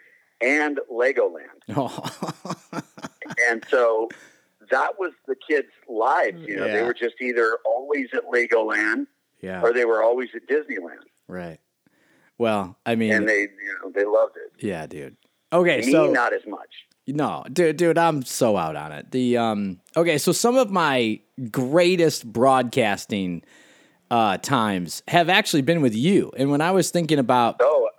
and 0.41 0.79
Legoland. 0.91 1.61
Oh. 1.75 2.83
And 3.49 3.63
so 3.69 4.09
that 4.71 4.99
was 4.99 5.13
the 5.27 5.35
kids' 5.47 5.67
lives. 5.87 6.41
You 6.45 6.57
know, 6.57 6.67
they 6.67 6.83
were 6.83 6.93
just 6.93 7.15
either 7.21 7.57
always 7.65 8.07
at 8.13 8.23
Legoland 8.25 9.07
yeah. 9.41 9.61
or 9.61 9.73
they 9.73 9.85
were 9.85 10.03
always 10.03 10.29
at 10.35 10.47
Disneyland, 10.47 11.05
Right. 11.27 11.59
Well, 12.37 12.77
I 12.85 12.95
mean, 12.95 13.13
and 13.13 13.29
they, 13.29 13.41
you 13.41 13.77
know, 13.83 13.91
they 13.93 14.03
loved 14.05 14.35
it. 14.35 14.65
yeah, 14.65 14.87
dude. 14.87 15.15
Okay, 15.53 15.81
Me, 15.81 15.91
so 15.91 16.11
not 16.11 16.33
as 16.33 16.41
much. 16.47 16.69
no, 17.07 17.43
dude, 17.51 17.77
dude, 17.77 17.97
I'm 17.97 18.23
so 18.23 18.57
out 18.57 18.75
on 18.75 18.91
it. 18.91 19.11
The 19.11 19.37
um, 19.37 19.79
okay, 19.95 20.17
so 20.17 20.31
some 20.31 20.57
of 20.57 20.71
my 20.71 21.19
greatest 21.51 22.25
broadcasting 22.31 23.43
uh 24.11 24.37
times 24.37 25.01
have 25.07 25.27
actually 25.29 25.63
been 25.63 25.81
with 25.81 25.95
you, 25.95 26.31
and 26.37 26.51
when 26.51 26.61
I 26.61 26.69
was 26.71 26.91
thinking 26.91 27.17
about 27.17 27.55
Oh, 27.61 27.89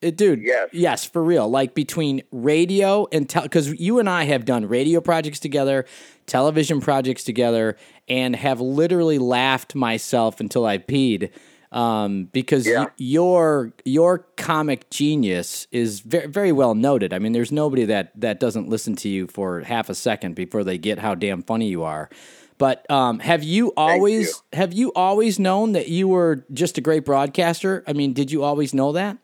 it, 0.00 0.16
dude. 0.16 0.42
Yes. 0.42 0.68
Yes, 0.72 1.04
for 1.04 1.22
real. 1.22 1.48
Like 1.48 1.74
between 1.74 2.22
radio 2.32 3.06
and 3.12 3.28
tell, 3.28 3.42
because 3.44 3.72
you 3.80 3.98
and 3.98 4.08
I 4.08 4.24
have 4.24 4.44
done 4.44 4.66
radio 4.66 5.00
projects 5.00 5.38
together, 5.40 5.86
television 6.26 6.80
projects 6.80 7.24
together, 7.24 7.76
and 8.08 8.34
have 8.36 8.60
literally 8.60 9.18
laughed 9.18 9.74
myself 9.74 10.40
until 10.40 10.64
I 10.66 10.78
peed. 10.78 11.30
Um, 11.70 12.24
because 12.32 12.66
Yeah. 12.66 12.80
y- 12.80 12.90
your 12.98 13.72
your 13.86 14.26
comic 14.36 14.90
genius 14.90 15.66
is 15.72 16.00
very 16.00 16.26
very 16.26 16.52
well 16.52 16.74
noted. 16.74 17.14
I 17.14 17.18
mean, 17.18 17.32
there's 17.32 17.50
nobody 17.52 17.84
that 17.86 18.12
that 18.20 18.40
doesn't 18.40 18.68
listen 18.68 18.94
to 18.96 19.08
you 19.08 19.26
for 19.28 19.60
half 19.60 19.88
a 19.88 19.94
second 19.94 20.34
before 20.34 20.64
they 20.64 20.76
get 20.76 20.98
how 20.98 21.14
damn 21.14 21.42
funny 21.42 21.68
you 21.68 21.82
are. 21.82 22.10
But 22.62 22.88
um, 22.88 23.18
have 23.18 23.42
you 23.42 23.72
always 23.76 24.28
you. 24.28 24.34
have 24.52 24.72
you 24.72 24.92
always 24.94 25.40
known 25.40 25.72
that 25.72 25.88
you 25.88 26.06
were 26.06 26.44
just 26.52 26.78
a 26.78 26.80
great 26.80 27.04
broadcaster? 27.04 27.82
I 27.88 27.92
mean, 27.92 28.12
did 28.12 28.30
you 28.30 28.44
always 28.44 28.72
know 28.72 28.92
that? 28.92 29.18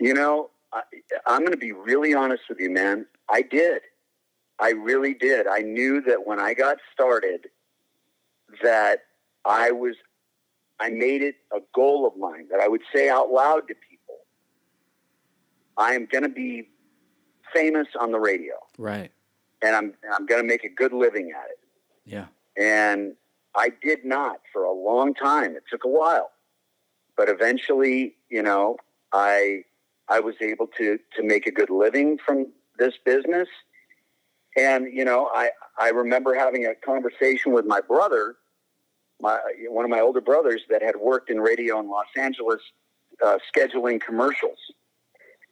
you 0.00 0.14
know, 0.14 0.50
I, 0.72 0.82
I'm 1.26 1.42
going 1.42 1.52
to 1.52 1.56
be 1.56 1.70
really 1.70 2.14
honest 2.14 2.42
with 2.48 2.58
you, 2.58 2.70
man. 2.70 3.06
I 3.28 3.42
did. 3.42 3.82
I 4.58 4.70
really 4.70 5.14
did. 5.14 5.46
I 5.46 5.60
knew 5.60 6.00
that 6.08 6.26
when 6.26 6.40
I 6.40 6.54
got 6.54 6.78
started, 6.92 7.46
that 8.64 9.04
I 9.44 9.70
was, 9.70 9.94
I 10.80 10.90
made 10.90 11.22
it 11.22 11.36
a 11.52 11.60
goal 11.72 12.04
of 12.04 12.16
mine 12.16 12.48
that 12.50 12.58
I 12.58 12.66
would 12.66 12.82
say 12.92 13.08
out 13.08 13.30
loud 13.30 13.68
to 13.68 13.74
people, 13.88 14.16
I 15.76 15.92
am 15.94 16.06
going 16.06 16.24
to 16.24 16.28
be 16.28 16.68
famous 17.54 17.86
on 18.00 18.10
the 18.10 18.18
radio, 18.18 18.54
Right. 18.76 19.12
and 19.62 19.76
I'm 19.76 19.94
I'm 20.12 20.26
going 20.26 20.42
to 20.42 20.46
make 20.48 20.64
a 20.64 20.68
good 20.68 20.92
living 20.92 21.30
at 21.30 21.48
it. 21.50 21.57
Yeah. 22.08 22.26
And 22.56 23.14
I 23.54 23.70
did 23.82 24.04
not 24.04 24.40
for 24.52 24.64
a 24.64 24.72
long 24.72 25.14
time. 25.14 25.54
It 25.54 25.64
took 25.70 25.84
a 25.84 25.88
while, 25.88 26.30
but 27.16 27.28
eventually, 27.28 28.14
you 28.30 28.42
know, 28.42 28.76
I 29.12 29.64
I 30.08 30.20
was 30.20 30.34
able 30.40 30.66
to 30.78 30.98
to 31.16 31.22
make 31.22 31.46
a 31.46 31.50
good 31.50 31.70
living 31.70 32.18
from 32.24 32.46
this 32.78 32.94
business. 33.04 33.48
And 34.56 34.86
you 34.92 35.04
know, 35.04 35.30
I 35.34 35.50
I 35.78 35.90
remember 35.90 36.34
having 36.34 36.66
a 36.66 36.74
conversation 36.74 37.52
with 37.52 37.66
my 37.66 37.80
brother, 37.80 38.36
my 39.20 39.38
one 39.68 39.84
of 39.84 39.90
my 39.90 40.00
older 40.00 40.20
brothers 40.20 40.62
that 40.70 40.82
had 40.82 40.96
worked 40.96 41.30
in 41.30 41.40
radio 41.40 41.78
in 41.80 41.88
Los 41.88 42.06
Angeles, 42.16 42.60
uh, 43.24 43.38
scheduling 43.54 44.00
commercials, 44.00 44.58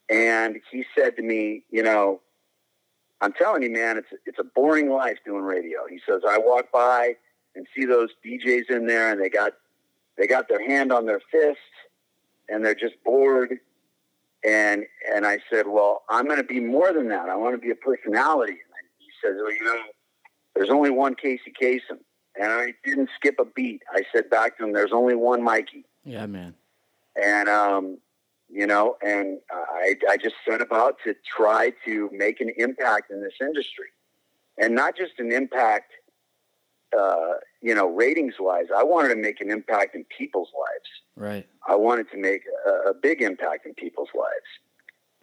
and 0.08 0.60
he 0.70 0.84
said 0.96 1.16
to 1.16 1.22
me, 1.22 1.62
you 1.70 1.82
know, 1.82 2.20
I'm 3.20 3.32
telling 3.32 3.62
you, 3.62 3.70
man, 3.70 3.96
it's 3.96 4.08
it's 4.26 4.38
a 4.38 4.44
boring 4.44 4.90
life 4.90 5.18
doing 5.24 5.42
radio. 5.42 5.80
He 5.88 6.00
says 6.06 6.22
I 6.28 6.38
walk 6.38 6.70
by 6.72 7.14
and 7.54 7.66
see 7.74 7.84
those 7.84 8.10
DJs 8.24 8.70
in 8.70 8.86
there, 8.86 9.10
and 9.10 9.20
they 9.20 9.30
got 9.30 9.52
they 10.18 10.26
got 10.26 10.48
their 10.48 10.66
hand 10.66 10.92
on 10.92 11.06
their 11.06 11.20
fist, 11.30 11.58
and 12.48 12.64
they're 12.64 12.74
just 12.74 12.94
bored. 13.04 13.58
And 14.46 14.84
and 15.12 15.26
I 15.26 15.38
said, 15.50 15.66
well, 15.66 16.04
I'm 16.08 16.26
going 16.26 16.36
to 16.36 16.44
be 16.44 16.60
more 16.60 16.92
than 16.92 17.08
that. 17.08 17.28
I 17.28 17.36
want 17.36 17.54
to 17.54 17.60
be 17.60 17.70
a 17.70 17.74
personality. 17.74 18.52
And 18.52 18.88
he 18.98 19.08
says, 19.22 19.36
well, 19.42 19.52
you 19.52 19.64
know, 19.64 19.80
there's 20.54 20.70
only 20.70 20.90
one 20.90 21.14
Casey 21.14 21.52
Kasem. 21.60 21.98
And 22.38 22.52
I 22.52 22.74
didn't 22.84 23.08
skip 23.16 23.36
a 23.38 23.46
beat. 23.46 23.82
I 23.90 24.02
said 24.14 24.28
back 24.28 24.58
to 24.58 24.64
him, 24.64 24.72
there's 24.72 24.92
only 24.92 25.14
one 25.14 25.42
Mikey. 25.42 25.86
Yeah, 26.04 26.26
man. 26.26 26.54
And, 27.20 27.48
um, 27.48 27.98
you 28.50 28.66
know, 28.66 28.96
and 29.02 29.38
I, 29.50 29.96
I 30.08 30.16
just 30.16 30.36
set 30.48 30.60
about 30.60 30.96
to 31.04 31.14
try 31.36 31.72
to 31.84 32.08
make 32.12 32.40
an 32.40 32.52
impact 32.56 33.10
in 33.10 33.20
this 33.20 33.34
industry. 33.40 33.86
And 34.58 34.74
not 34.74 34.96
just 34.96 35.12
an 35.18 35.32
impact, 35.32 35.92
uh, 36.98 37.34
you 37.60 37.74
know, 37.74 37.86
ratings 37.86 38.34
wise. 38.38 38.66
I 38.74 38.82
wanted 38.82 39.08
to 39.08 39.16
make 39.16 39.40
an 39.40 39.50
impact 39.50 39.94
in 39.94 40.04
people's 40.04 40.48
lives. 40.58 40.88
Right. 41.16 41.46
I 41.68 41.74
wanted 41.74 42.10
to 42.12 42.16
make 42.16 42.42
a, 42.66 42.90
a 42.90 42.94
big 42.94 43.20
impact 43.20 43.66
in 43.66 43.74
people's 43.74 44.08
lives. 44.14 44.30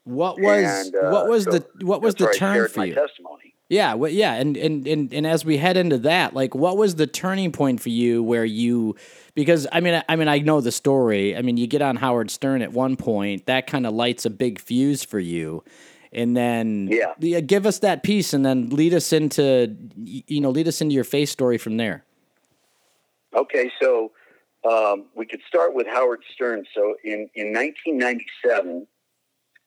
What 0.04 0.40
was 0.40 0.88
And, 0.88 0.96
uh, 0.96 1.10
what 1.10 1.30
was 1.30 1.46
so 1.46 1.52
the 1.52 1.86
what 1.86 2.02
was 2.02 2.16
the 2.16 2.26
where 2.26 2.34
I 2.34 2.38
turn 2.38 2.56
shared 2.56 2.72
for 2.72 2.86
you? 2.86 2.94
Testimony. 2.94 3.56
Yeah, 3.74 3.96
well, 3.96 4.12
yeah, 4.12 4.36
and, 4.36 4.56
and 4.56 4.88
and 4.88 5.12
and 5.12 5.26
as 5.26 5.44
we 5.44 5.58
head 5.58 5.78
into 5.78 5.98
that, 6.00 6.36
like, 6.36 6.54
what 6.54 6.78
was 6.78 6.94
the 6.94 7.08
turning 7.08 7.52
point 7.52 7.82
for 7.82 7.90
you 7.90 8.22
where 8.22 8.46
you? 8.46 8.96
Because 9.34 9.66
I 9.72 9.80
mean, 9.80 9.96
I, 9.96 10.04
I 10.08 10.16
mean, 10.16 10.28
I 10.28 10.38
know 10.38 10.62
the 10.62 10.72
story. 10.72 11.36
I 11.36 11.42
mean, 11.42 11.58
you 11.58 11.66
get 11.66 11.82
on 11.82 11.96
Howard 11.96 12.30
Stern 12.30 12.62
at 12.62 12.72
one 12.72 12.96
point, 12.96 13.48
that 13.48 13.66
kind 13.66 13.88
of 13.88 13.96
lights 13.96 14.28
a 14.28 14.30
big 14.30 14.62
fuse 14.62 15.04
for 15.04 15.18
you, 15.18 15.64
and 16.12 16.38
then 16.38 16.88
Yeah. 16.92 17.40
give 17.40 17.66
us 17.66 17.80
that 17.80 18.04
piece, 18.04 18.32
and 18.32 18.46
then 18.46 18.70
lead 18.70 18.94
us 18.94 19.12
into, 19.12 19.76
you 19.98 20.40
know, 20.40 20.52
lead 20.52 20.68
us 20.68 20.80
into 20.80 20.94
your 20.94 21.04
face 21.04 21.32
story 21.32 21.58
from 21.58 21.78
there. 21.78 22.06
Okay, 23.36 23.72
so 23.82 24.12
um, 24.70 25.06
we 25.16 25.26
could 25.26 25.42
start 25.48 25.74
with 25.74 25.88
Howard 25.88 26.22
Stern. 26.32 26.64
So 26.76 26.94
in, 27.04 27.28
in 27.34 27.54
1997, 27.54 28.86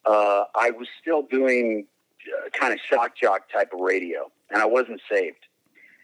uh, 0.05 0.45
I 0.55 0.71
was 0.71 0.87
still 1.03 1.23
doing 1.23 1.89
kind 2.53 2.73
of 2.73 2.81
shock 2.81 3.17
jock 3.17 3.51
type 3.51 3.73
of 3.73 3.81
radio, 3.81 4.31
and 4.51 4.61
I 4.61 4.67
wasn't 4.67 5.01
saved. 5.11 5.47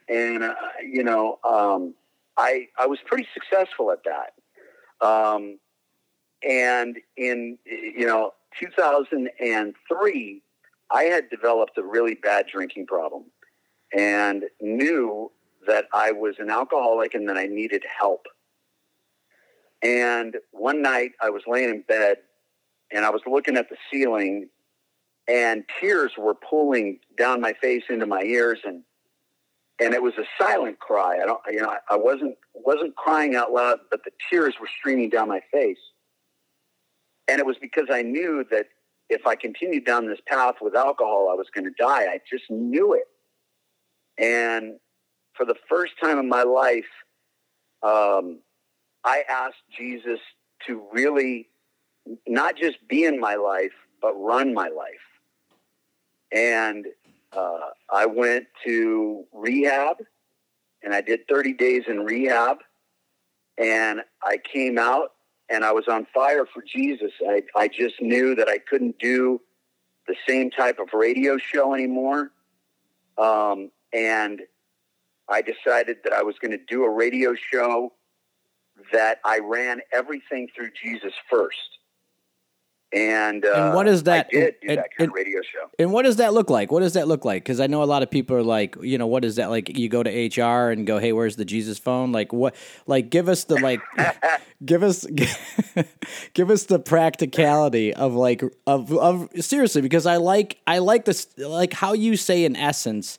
And, 0.09 0.43
uh, 0.43 0.55
you 0.85 1.05
know, 1.05 1.38
um, 1.45 1.95
I, 2.37 2.69
I 2.79 2.87
was 2.87 2.99
pretty 3.05 3.26
successful 3.33 3.91
at 3.91 4.00
that. 4.05 5.07
Um, 5.07 5.59
and 6.43 6.99
in, 7.17 7.59
you 7.67 8.07
know, 8.07 8.33
2003, 8.61 10.43
I 10.91 11.05
had 11.05 11.31
developed 11.31 11.79
a 11.79 11.83
really 11.83 12.14
bad 12.14 12.47
drinking 12.52 12.87
problem 12.87 13.25
and 13.97 14.45
knew 14.61 15.31
that 15.67 15.87
I 15.93 16.12
was 16.12 16.37
an 16.38 16.50
alcoholic 16.50 17.14
and 17.14 17.29
that 17.29 17.37
I 17.37 17.47
needed 17.47 17.85
help. 17.99 18.26
And 19.83 20.37
one 20.50 20.83
night 20.83 21.12
I 21.21 21.31
was 21.31 21.43
laying 21.47 21.71
in 21.71 21.83
bed 21.83 22.19
and 22.91 23.05
I 23.05 23.11
was 23.11 23.23
looking 23.26 23.57
at 23.57 23.69
the 23.69 23.76
ceiling 23.91 24.49
and 25.29 25.64
tears 25.81 26.12
were 26.19 26.35
pooling 26.35 26.99
down 27.17 27.41
my 27.41 27.52
face 27.52 27.85
into 27.88 28.07
my 28.07 28.23
ears 28.23 28.61
and 28.64 28.83
and 29.81 29.95
it 29.95 30.02
was 30.02 30.14
a 30.17 30.25
silent 30.41 30.79
cry. 30.79 31.19
I 31.23 31.26
don't 31.26 31.41
you 31.50 31.61
know 31.61 31.75
I 31.88 31.97
wasn't 31.97 32.37
wasn't 32.55 32.97
crying 32.97 33.35
out 33.35 33.52
loud 33.52 33.81
but 33.91 34.05
the 34.05 34.11
tears 34.31 34.55
were 34.61 34.69
streaming 34.79 35.11
down 35.11 35.29
my 35.29 35.41
face. 35.52 35.79
And 37.29 37.38
it 37.38 37.47
was 37.47 37.57
because 37.61 37.87
I 37.91 38.02
knew 38.02 38.45
that 38.50 38.67
if 39.09 39.26
I 39.26 39.37
continued 39.37 39.85
down 39.85 40.09
this 40.09 40.21
path 40.26 40.57
with 40.61 40.75
alcohol 40.75 41.29
I 41.31 41.35
was 41.35 41.49
going 41.55 41.64
to 41.64 41.75
die. 41.79 42.07
I 42.07 42.21
just 42.31 42.50
knew 42.50 42.95
it. 42.95 43.05
And 44.19 44.79
for 45.35 45.47
the 45.47 45.55
first 45.69 45.95
time 46.00 46.19
in 46.19 46.29
my 46.29 46.43
life, 46.43 46.85
um, 47.83 48.41
I 49.05 49.23
asked 49.29 49.62
Jesus 49.76 50.21
to 50.67 50.83
really 50.93 51.49
not 52.26 52.57
just 52.57 52.76
be 52.88 53.05
in 53.05 53.19
my 53.19 53.35
life, 53.35 53.73
but 54.00 54.14
run 54.14 54.52
my 54.55 54.69
life. 54.69 55.12
And 56.34 56.86
uh, 57.32 57.70
I 57.90 58.06
went 58.06 58.46
to 58.64 59.24
rehab 59.32 59.96
and 60.82 60.94
I 60.94 61.00
did 61.00 61.26
30 61.28 61.54
days 61.54 61.82
in 61.88 62.00
rehab. 62.00 62.58
And 63.58 64.00
I 64.22 64.38
came 64.38 64.78
out 64.78 65.12
and 65.48 65.64
I 65.64 65.72
was 65.72 65.86
on 65.88 66.06
fire 66.14 66.46
for 66.46 66.62
Jesus. 66.62 67.12
I, 67.28 67.42
I 67.54 67.68
just 67.68 68.00
knew 68.00 68.34
that 68.34 68.48
I 68.48 68.58
couldn't 68.58 68.98
do 68.98 69.40
the 70.08 70.16
same 70.26 70.50
type 70.50 70.78
of 70.78 70.88
radio 70.94 71.36
show 71.38 71.74
anymore. 71.74 72.32
Um, 73.18 73.70
and 73.92 74.40
I 75.28 75.42
decided 75.42 75.98
that 76.04 76.12
I 76.12 76.22
was 76.22 76.36
going 76.40 76.52
to 76.52 76.64
do 76.68 76.84
a 76.84 76.90
radio 76.90 77.34
show 77.52 77.92
that 78.92 79.18
I 79.24 79.38
ran 79.38 79.80
everything 79.92 80.48
through 80.54 80.70
Jesus 80.82 81.12
first. 81.30 81.78
And, 82.94 83.44
uh, 83.46 83.52
And 83.54 83.75
what 83.75 83.88
is 83.88 84.02
that- 84.02 84.26
I 84.32 84.34
did 84.37 84.54
do 84.61 84.68
and- 84.68 84.78
that 84.78 84.90
kind 84.90 84.92
and- 85.00 85.08
of 85.08 85.14
radio 85.14 85.40
show. 85.40 85.70
And 85.78 85.92
what 85.92 86.02
does 86.02 86.16
that 86.16 86.34
look 86.34 86.50
like? 86.50 86.70
What 86.70 86.80
does 86.80 86.92
that 86.92 87.08
look 87.08 87.25
like? 87.25 87.42
Because 87.42 87.58
I 87.58 87.66
know 87.66 87.82
a 87.82 87.84
lot 87.84 88.02
of 88.02 88.11
people 88.11 88.37
are 88.37 88.42
like, 88.42 88.76
you 88.82 88.99
know, 88.99 89.06
what 89.06 89.25
is 89.25 89.37
that 89.37 89.49
like? 89.49 89.76
You 89.78 89.88
go 89.88 90.02
to 90.02 90.11
HR 90.11 90.70
and 90.70 90.87
go, 90.87 90.99
hey, 90.99 91.12
where's 91.12 91.37
the 91.37 91.44
Jesus 91.46 91.78
phone? 91.78 92.12
Like 92.12 92.32
what? 92.34 92.54
Like 92.87 93.08
give 93.08 93.28
us 93.30 93.44
the 93.44 93.54
like, 93.56 93.80
give 94.64 94.82
us, 94.82 95.06
give 96.34 96.50
us 96.50 96.64
the 96.64 96.78
practicality 96.78 97.94
of 97.94 98.14
like 98.14 98.42
of 98.66 98.92
of 98.96 99.28
seriously 99.40 99.80
because 99.82 100.06
I 100.06 100.16
like 100.16 100.58
I 100.66 100.78
like 100.78 101.04
this 101.06 101.28
like 101.38 101.72
how 101.72 101.92
you 101.94 102.16
say 102.16 102.44
in 102.44 102.56
essence. 102.56 103.18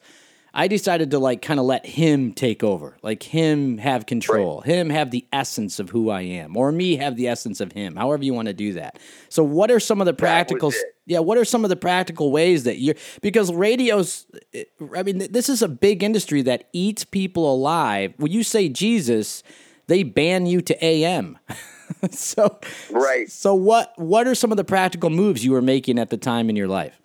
I 0.55 0.67
decided 0.67 1.09
to 1.11 1.19
like 1.19 1.41
kind 1.41 1.59
of 1.59 1.65
let 1.65 1.83
him 1.85 2.31
take 2.31 2.63
over, 2.63 2.95
like 3.01 3.23
him 3.23 3.79
have 3.79 4.05
control, 4.05 4.61
him 4.61 4.91
have 4.91 5.09
the 5.09 5.25
essence 5.33 5.79
of 5.79 5.89
who 5.89 6.11
I 6.11 6.21
am, 6.21 6.55
or 6.55 6.71
me 6.71 6.97
have 6.97 7.15
the 7.15 7.27
essence 7.27 7.59
of 7.59 7.71
him, 7.71 7.95
however 7.95 8.23
you 8.23 8.35
want 8.35 8.49
to 8.49 8.53
do 8.53 8.73
that. 8.73 8.99
So, 9.29 9.43
what 9.43 9.71
are 9.71 9.79
some 9.79 9.99
of 9.99 10.05
the 10.05 10.13
practical? 10.13 10.71
Yeah, 11.07 11.19
what 11.19 11.39
are 11.39 11.45
some 11.45 11.63
of 11.65 11.69
the 11.69 11.75
practical 11.75 12.31
ways 12.31 12.65
that 12.65 12.77
you're 12.77 12.95
because 13.21 13.51
radio's? 13.51 14.27
Eh, 14.53 14.65
I 14.95 15.01
mean, 15.01 15.17
this 15.31 15.49
is 15.49 15.63
a 15.63 15.67
big 15.67 16.03
industry 16.03 16.43
that 16.43 16.69
eats 16.71 17.03
people 17.03 17.51
alive. 17.51 18.13
When 18.17 18.31
you 18.31 18.43
say 18.43 18.69
Jesus, 18.69 19.41
they 19.87 20.03
ban 20.03 20.45
you 20.45 20.61
to 20.61 20.85
AM. 20.85 21.39
so, 22.11 22.59
Right. 22.91 23.29
So, 23.31 23.55
what 23.55 23.93
what 23.97 24.27
are 24.27 24.35
some 24.35 24.51
of 24.51 24.57
the 24.57 24.63
practical 24.63 25.09
moves 25.09 25.43
you 25.43 25.51
were 25.51 25.63
making 25.63 25.97
at 25.97 26.11
the 26.11 26.17
time 26.17 26.47
in 26.49 26.55
your 26.55 26.67
life? 26.67 26.99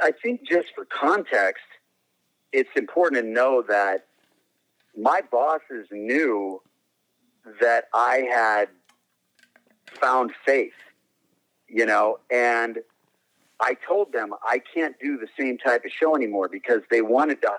I 0.00 0.12
think 0.22 0.46
just 0.48 0.68
for 0.74 0.84
context, 0.84 1.64
it's 2.52 2.70
important 2.76 3.22
to 3.22 3.28
know 3.28 3.62
that 3.68 4.06
my 4.96 5.20
bosses 5.30 5.86
knew 5.90 6.62
that 7.60 7.84
I 7.94 8.24
had 8.30 8.68
found 10.00 10.32
faith, 10.44 10.72
you 11.68 11.86
know, 11.86 12.18
and 12.30 12.78
I 13.60 13.74
told 13.86 14.12
them 14.12 14.30
I 14.44 14.60
can't 14.74 14.96
do 15.00 15.16
the 15.16 15.28
same 15.38 15.58
type 15.58 15.84
of 15.84 15.90
show 15.90 16.14
anymore 16.14 16.48
because 16.48 16.82
they 16.90 17.02
wanted 17.02 17.40
to 17.42 17.52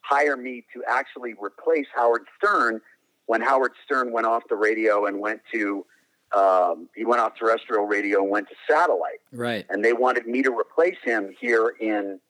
hire 0.00 0.36
me 0.36 0.64
to 0.74 0.82
actually 0.88 1.34
replace 1.42 1.86
Howard 1.94 2.26
Stern 2.36 2.80
when 3.26 3.40
Howard 3.40 3.72
Stern 3.84 4.12
went 4.12 4.26
off 4.26 4.42
the 4.48 4.56
radio 4.56 5.06
and 5.06 5.20
went 5.20 5.40
to 5.52 5.86
um, 6.34 6.88
he 6.94 7.04
went 7.04 7.20
off 7.20 7.32
terrestrial 7.38 7.84
radio 7.84 8.20
and 8.22 8.30
went 8.30 8.48
to 8.48 8.54
satellite 8.68 9.20
Right. 9.32 9.66
and 9.68 9.84
they 9.84 9.92
wanted 9.92 10.26
me 10.26 10.42
to 10.42 10.50
replace 10.50 10.98
him 11.04 11.34
here 11.40 11.74
in 11.80 12.20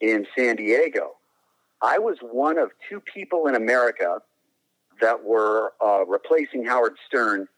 in 0.00 0.26
San 0.36 0.56
Diego. 0.56 1.12
I 1.82 1.98
was 1.98 2.16
one 2.20 2.58
of 2.58 2.70
two 2.88 3.00
people 3.00 3.46
in 3.46 3.54
America 3.54 4.20
that 5.00 5.24
were 5.24 5.72
uh, 5.84 6.04
replacing 6.06 6.64
Howard 6.64 6.96
Stern 7.06 7.48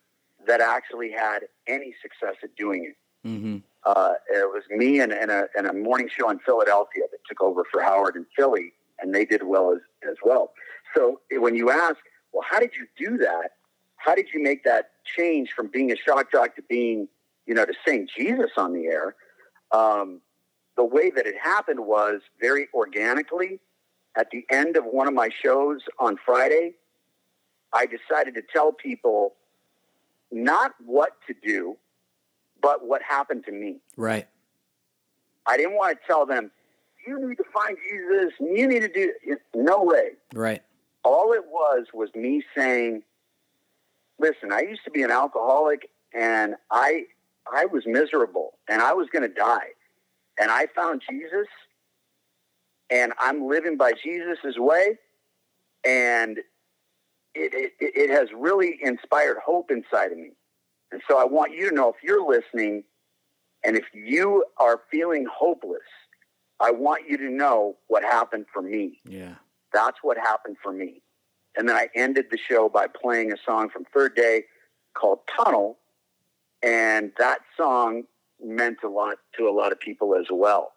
that 0.47 0.61
actually 0.61 1.11
had 1.11 1.39
any 1.67 1.93
success 2.01 2.35
at 2.43 2.55
doing 2.55 2.85
it. 2.85 3.27
Mm-hmm. 3.27 3.57
Uh, 3.85 4.13
it 4.29 4.47
was 4.49 4.63
me 4.69 4.99
and, 4.99 5.11
and, 5.11 5.31
a, 5.31 5.47
and 5.57 5.67
a 5.67 5.73
morning 5.73 6.09
show 6.15 6.29
in 6.29 6.39
Philadelphia 6.39 7.03
that 7.11 7.19
took 7.27 7.41
over 7.41 7.63
for 7.71 7.81
Howard 7.81 8.15
in 8.15 8.25
Philly, 8.35 8.73
and 8.99 9.13
they 9.13 9.25
did 9.25 9.43
well 9.43 9.71
as, 9.73 9.79
as 10.09 10.15
well. 10.23 10.51
So 10.95 11.21
when 11.31 11.55
you 11.55 11.69
ask, 11.69 11.97
well, 12.33 12.43
how 12.49 12.59
did 12.59 12.71
you 12.77 12.87
do 12.97 13.17
that? 13.17 13.51
How 13.97 14.15
did 14.15 14.27
you 14.33 14.41
make 14.41 14.63
that 14.63 14.91
change 15.17 15.49
from 15.55 15.67
being 15.67 15.91
a 15.91 15.95
shock 15.95 16.31
jock 16.31 16.55
to 16.55 16.61
being, 16.69 17.07
you 17.45 17.53
know, 17.53 17.65
to 17.65 17.73
saying 17.85 18.07
Jesus 18.17 18.51
on 18.57 18.73
the 18.73 18.85
air? 18.85 19.15
Um, 19.71 20.21
the 20.75 20.85
way 20.85 21.09
that 21.09 21.25
it 21.25 21.35
happened 21.41 21.81
was 21.81 22.21
very 22.39 22.67
organically. 22.73 23.59
At 24.15 24.29
the 24.31 24.45
end 24.49 24.77
of 24.77 24.85
one 24.85 25.07
of 25.07 25.13
my 25.13 25.29
shows 25.43 25.81
on 25.99 26.17
Friday, 26.25 26.73
I 27.73 27.85
decided 27.85 28.33
to 28.35 28.41
tell 28.53 28.71
people 28.71 29.35
not 30.31 30.73
what 30.85 31.11
to 31.27 31.35
do, 31.45 31.77
but 32.61 32.87
what 32.87 33.01
happened 33.01 33.45
to 33.45 33.51
me. 33.51 33.77
Right. 33.95 34.27
I 35.45 35.57
didn't 35.57 35.75
want 35.75 35.99
to 35.99 36.07
tell 36.07 36.25
them, 36.25 36.51
you 37.05 37.27
need 37.27 37.37
to 37.37 37.43
find 37.53 37.77
Jesus, 37.89 38.33
you 38.39 38.67
need 38.67 38.81
to 38.81 38.89
do 38.89 39.37
no 39.55 39.83
way. 39.83 40.11
Right. 40.33 40.61
All 41.03 41.31
it 41.33 41.45
was 41.49 41.85
was 41.93 42.09
me 42.15 42.43
saying, 42.55 43.03
listen, 44.19 44.51
I 44.51 44.61
used 44.61 44.83
to 44.85 44.91
be 44.91 45.03
an 45.03 45.11
alcoholic 45.11 45.89
and 46.13 46.55
I 46.71 47.05
I 47.51 47.65
was 47.65 47.83
miserable 47.85 48.57
and 48.67 48.81
I 48.81 48.93
was 48.93 49.07
going 49.11 49.27
to 49.27 49.33
die. 49.33 49.69
And 50.39 50.51
I 50.51 50.67
found 50.75 51.01
Jesus 51.09 51.47
and 52.89 53.13
I'm 53.19 53.47
living 53.47 53.77
by 53.77 53.93
Jesus' 54.03 54.57
way 54.57 54.97
and 55.85 56.39
it, 57.33 57.53
it, 57.53 57.71
it 57.79 58.09
has 58.09 58.29
really 58.35 58.77
inspired 58.81 59.37
hope 59.43 59.71
inside 59.71 60.11
of 60.11 60.17
me. 60.17 60.31
And 60.91 61.01
so 61.09 61.17
I 61.17 61.25
want 61.25 61.53
you 61.53 61.69
to 61.69 61.75
know 61.75 61.89
if 61.89 61.95
you're 62.03 62.27
listening 62.27 62.83
and 63.63 63.75
if 63.75 63.85
you 63.93 64.45
are 64.57 64.81
feeling 64.91 65.25
hopeless, 65.31 65.81
I 66.59 66.71
want 66.71 67.07
you 67.07 67.17
to 67.17 67.29
know 67.29 67.77
what 67.87 68.03
happened 68.03 68.45
for 68.51 68.61
me. 68.61 68.99
Yeah. 69.07 69.35
That's 69.73 69.97
what 70.01 70.17
happened 70.17 70.57
for 70.61 70.71
me. 70.71 71.01
And 71.57 71.67
then 71.67 71.75
I 71.75 71.89
ended 71.95 72.27
the 72.29 72.37
show 72.37 72.69
by 72.69 72.87
playing 72.87 73.33
a 73.33 73.37
song 73.43 73.69
from 73.69 73.85
Third 73.93 74.15
Day 74.15 74.43
called 74.93 75.19
Tunnel. 75.35 75.77
And 76.63 77.11
that 77.17 77.39
song 77.55 78.03
meant 78.43 78.77
a 78.83 78.89
lot 78.89 79.17
to 79.37 79.47
a 79.47 79.51
lot 79.51 79.71
of 79.71 79.79
people 79.79 80.15
as 80.15 80.27
well. 80.31 80.73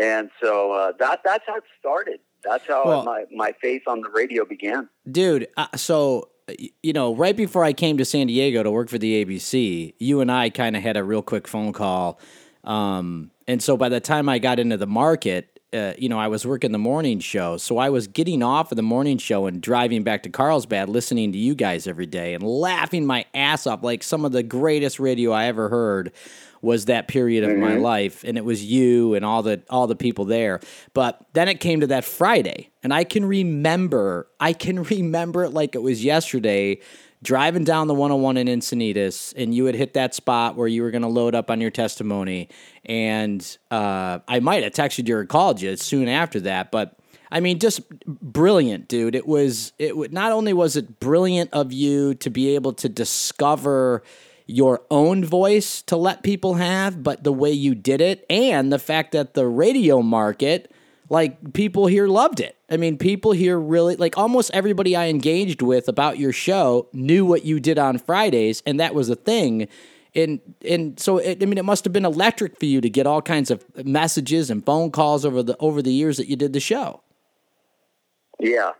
And 0.00 0.30
so 0.40 0.72
uh, 0.72 0.92
that 0.98 1.20
that's 1.24 1.44
how 1.46 1.56
it 1.56 1.64
started. 1.78 2.20
That's 2.44 2.66
how 2.66 2.84
well, 2.84 3.04
my, 3.04 3.24
my 3.30 3.52
faith 3.60 3.82
on 3.86 4.00
the 4.00 4.08
radio 4.08 4.44
began. 4.44 4.88
Dude, 5.10 5.48
uh, 5.56 5.66
so 5.76 6.28
you 6.82 6.92
know, 6.92 7.14
right 7.14 7.36
before 7.36 7.64
I 7.64 7.72
came 7.72 7.98
to 7.98 8.04
San 8.04 8.26
Diego 8.26 8.62
to 8.62 8.70
work 8.70 8.88
for 8.88 8.98
the 8.98 9.24
ABC, 9.24 9.94
you 9.98 10.20
and 10.20 10.30
I 10.30 10.50
kind 10.50 10.76
of 10.76 10.82
had 10.82 10.96
a 10.96 11.04
real 11.04 11.22
quick 11.22 11.46
phone 11.46 11.72
call. 11.72 12.18
Um, 12.64 13.30
and 13.46 13.62
so 13.62 13.76
by 13.76 13.88
the 13.88 14.00
time 14.00 14.28
I 14.28 14.38
got 14.38 14.58
into 14.58 14.76
the 14.76 14.86
market, 14.86 15.51
uh, 15.72 15.94
you 15.96 16.08
know, 16.08 16.18
I 16.18 16.28
was 16.28 16.46
working 16.46 16.72
the 16.72 16.78
morning 16.78 17.18
show. 17.18 17.56
So 17.56 17.78
I 17.78 17.88
was 17.90 18.06
getting 18.06 18.42
off 18.42 18.72
of 18.72 18.76
the 18.76 18.82
morning 18.82 19.18
show 19.18 19.46
and 19.46 19.60
driving 19.60 20.02
back 20.02 20.22
to 20.24 20.28
Carlsbad, 20.28 20.88
listening 20.88 21.32
to 21.32 21.38
you 21.38 21.54
guys 21.54 21.86
every 21.86 22.06
day 22.06 22.34
and 22.34 22.42
laughing 22.42 23.06
my 23.06 23.24
ass 23.34 23.66
off. 23.66 23.82
Like 23.82 24.02
some 24.02 24.24
of 24.24 24.32
the 24.32 24.42
greatest 24.42 25.00
radio 25.00 25.32
I 25.32 25.46
ever 25.46 25.68
heard 25.68 26.12
was 26.60 26.84
that 26.84 27.08
period 27.08 27.42
of 27.42 27.50
mm-hmm. 27.50 27.60
my 27.60 27.76
life. 27.76 28.22
And 28.22 28.36
it 28.36 28.44
was 28.44 28.62
you 28.64 29.14
and 29.14 29.24
all 29.24 29.42
the, 29.42 29.62
all 29.70 29.86
the 29.86 29.96
people 29.96 30.26
there. 30.26 30.60
But 30.94 31.24
then 31.32 31.48
it 31.48 31.58
came 31.58 31.80
to 31.80 31.86
that 31.88 32.04
Friday 32.04 32.70
and 32.82 32.92
I 32.92 33.04
can 33.04 33.24
remember, 33.24 34.28
I 34.38 34.52
can 34.52 34.82
remember 34.84 35.44
it 35.44 35.54
like 35.54 35.74
it 35.74 35.82
was 35.82 36.04
yesterday 36.04 36.80
driving 37.22 37.64
down 37.64 37.86
the 37.86 37.94
101 37.94 38.36
in 38.36 38.46
Encinitas, 38.48 39.32
and 39.36 39.54
you 39.54 39.66
had 39.66 39.74
hit 39.74 39.94
that 39.94 40.14
spot 40.14 40.56
where 40.56 40.68
you 40.68 40.82
were 40.82 40.90
going 40.90 41.02
to 41.02 41.08
load 41.08 41.34
up 41.34 41.50
on 41.50 41.60
your 41.60 41.70
testimony. 41.70 42.48
And 42.84 43.56
uh, 43.70 44.18
I 44.26 44.40
might 44.40 44.64
have 44.64 44.72
texted 44.72 45.08
you 45.08 45.16
or 45.16 45.24
called 45.24 45.60
you 45.60 45.76
soon 45.76 46.08
after 46.08 46.40
that, 46.40 46.70
but 46.70 46.98
I 47.30 47.40
mean, 47.40 47.58
just 47.60 47.80
brilliant, 48.06 48.88
dude. 48.88 49.14
It 49.14 49.26
was 49.26 49.72
it. 49.78 50.12
Not 50.12 50.32
only 50.32 50.52
was 50.52 50.76
it 50.76 51.00
brilliant 51.00 51.48
of 51.54 51.72
you 51.72 52.14
to 52.16 52.28
be 52.28 52.54
able 52.54 52.74
to 52.74 52.90
discover 52.90 54.02
your 54.46 54.82
own 54.90 55.24
voice 55.24 55.80
to 55.82 55.96
let 55.96 56.22
people 56.22 56.54
have, 56.54 57.02
but 57.02 57.24
the 57.24 57.32
way 57.32 57.50
you 57.50 57.74
did 57.74 58.02
it, 58.02 58.26
and 58.28 58.70
the 58.70 58.78
fact 58.78 59.12
that 59.12 59.32
the 59.32 59.46
radio 59.46 60.02
market 60.02 60.70
like 61.08 61.52
people 61.52 61.86
here 61.86 62.06
loved 62.06 62.40
it. 62.40 62.56
I 62.72 62.78
mean, 62.78 62.96
people 62.96 63.32
here 63.32 63.60
really 63.60 63.96
like 63.96 64.16
almost 64.16 64.50
everybody 64.54 64.96
I 64.96 65.08
engaged 65.08 65.60
with 65.60 65.88
about 65.88 66.18
your 66.18 66.32
show 66.32 66.88
knew 66.94 67.26
what 67.26 67.44
you 67.44 67.60
did 67.60 67.78
on 67.78 67.98
Fridays, 67.98 68.62
and 68.64 68.80
that 68.80 68.94
was 68.94 69.10
a 69.10 69.14
thing. 69.14 69.68
And 70.14 70.40
and 70.66 70.98
so 70.98 71.18
it, 71.18 71.42
I 71.42 71.46
mean, 71.46 71.58
it 71.58 71.66
must 71.66 71.84
have 71.84 71.92
been 71.92 72.06
electric 72.06 72.58
for 72.58 72.64
you 72.64 72.80
to 72.80 72.88
get 72.88 73.06
all 73.06 73.20
kinds 73.20 73.50
of 73.50 73.62
messages 73.84 74.48
and 74.48 74.64
phone 74.64 74.90
calls 74.90 75.26
over 75.26 75.42
the 75.42 75.54
over 75.58 75.82
the 75.82 75.92
years 75.92 76.16
that 76.16 76.28
you 76.28 76.36
did 76.36 76.54
the 76.54 76.60
show. 76.60 77.02
Yeah, 78.40 78.72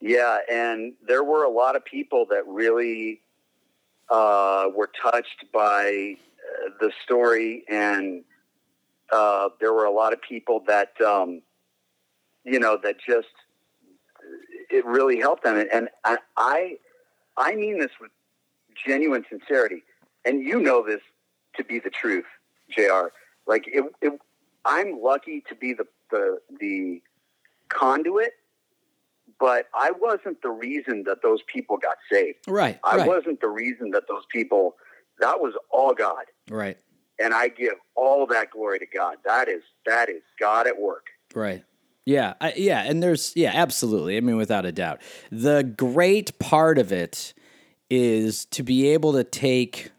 yeah, 0.00 0.38
and 0.50 0.94
there 1.06 1.22
were 1.22 1.44
a 1.44 1.50
lot 1.50 1.76
of 1.76 1.84
people 1.84 2.24
that 2.30 2.46
really 2.46 3.20
uh, 4.08 4.68
were 4.74 4.90
touched 5.02 5.44
by 5.52 6.16
uh, 6.16 6.70
the 6.80 6.90
story, 7.04 7.64
and 7.68 8.24
uh, 9.12 9.50
there 9.60 9.74
were 9.74 9.84
a 9.84 9.92
lot 9.92 10.14
of 10.14 10.22
people 10.22 10.64
that 10.66 10.98
um, 11.02 11.42
you 12.44 12.58
know, 12.58 12.78
that 12.82 12.96
just 13.06 13.28
it 14.70 14.84
really 14.84 15.18
helped 15.18 15.44
them. 15.44 15.56
And, 15.56 15.68
and 16.04 16.18
I, 16.36 16.76
I 17.36 17.54
mean 17.54 17.78
this 17.78 17.90
with 18.00 18.10
genuine 18.86 19.24
sincerity, 19.28 19.82
and 20.24 20.42
you 20.42 20.60
know 20.60 20.84
this 20.86 21.00
to 21.56 21.64
be 21.64 21.78
the 21.78 21.90
truth, 21.90 22.26
Jr. 22.70 23.08
Like 23.46 23.64
it, 23.66 23.84
it, 24.00 24.12
I'm 24.64 25.00
lucky 25.02 25.42
to 25.48 25.54
be 25.54 25.74
the 25.74 25.86
the 26.10 26.38
the 26.58 27.02
conduit, 27.68 28.32
but 29.38 29.66
I 29.74 29.92
wasn't 29.92 30.42
the 30.42 30.50
reason 30.50 31.04
that 31.06 31.22
those 31.22 31.40
people 31.42 31.76
got 31.76 31.96
saved. 32.10 32.38
Right. 32.46 32.78
I 32.84 32.98
right. 32.98 33.08
wasn't 33.08 33.40
the 33.40 33.48
reason 33.48 33.90
that 33.92 34.04
those 34.08 34.24
people. 34.30 34.76
That 35.20 35.40
was 35.40 35.52
all 35.70 35.92
God. 35.92 36.24
Right. 36.48 36.78
And 37.18 37.34
I 37.34 37.48
give 37.48 37.74
all 37.94 38.26
that 38.28 38.50
glory 38.50 38.78
to 38.78 38.86
God. 38.86 39.16
That 39.24 39.48
is 39.48 39.62
that 39.84 40.08
is 40.08 40.22
God 40.38 40.66
at 40.66 40.80
work. 40.80 41.06
Right. 41.34 41.62
Yeah, 42.10 42.34
I, 42.40 42.54
yeah, 42.56 42.82
and 42.82 43.00
there's 43.00 43.32
yeah, 43.36 43.52
absolutely. 43.54 44.16
I 44.16 44.20
mean, 44.20 44.36
without 44.36 44.66
a 44.66 44.72
doubt, 44.72 45.00
the 45.30 45.62
great 45.62 46.36
part 46.40 46.76
of 46.76 46.90
it 46.90 47.34
is 47.88 48.46
to 48.46 48.64
be 48.64 48.88
able 48.88 49.12
to 49.12 49.22
take. 49.22 49.92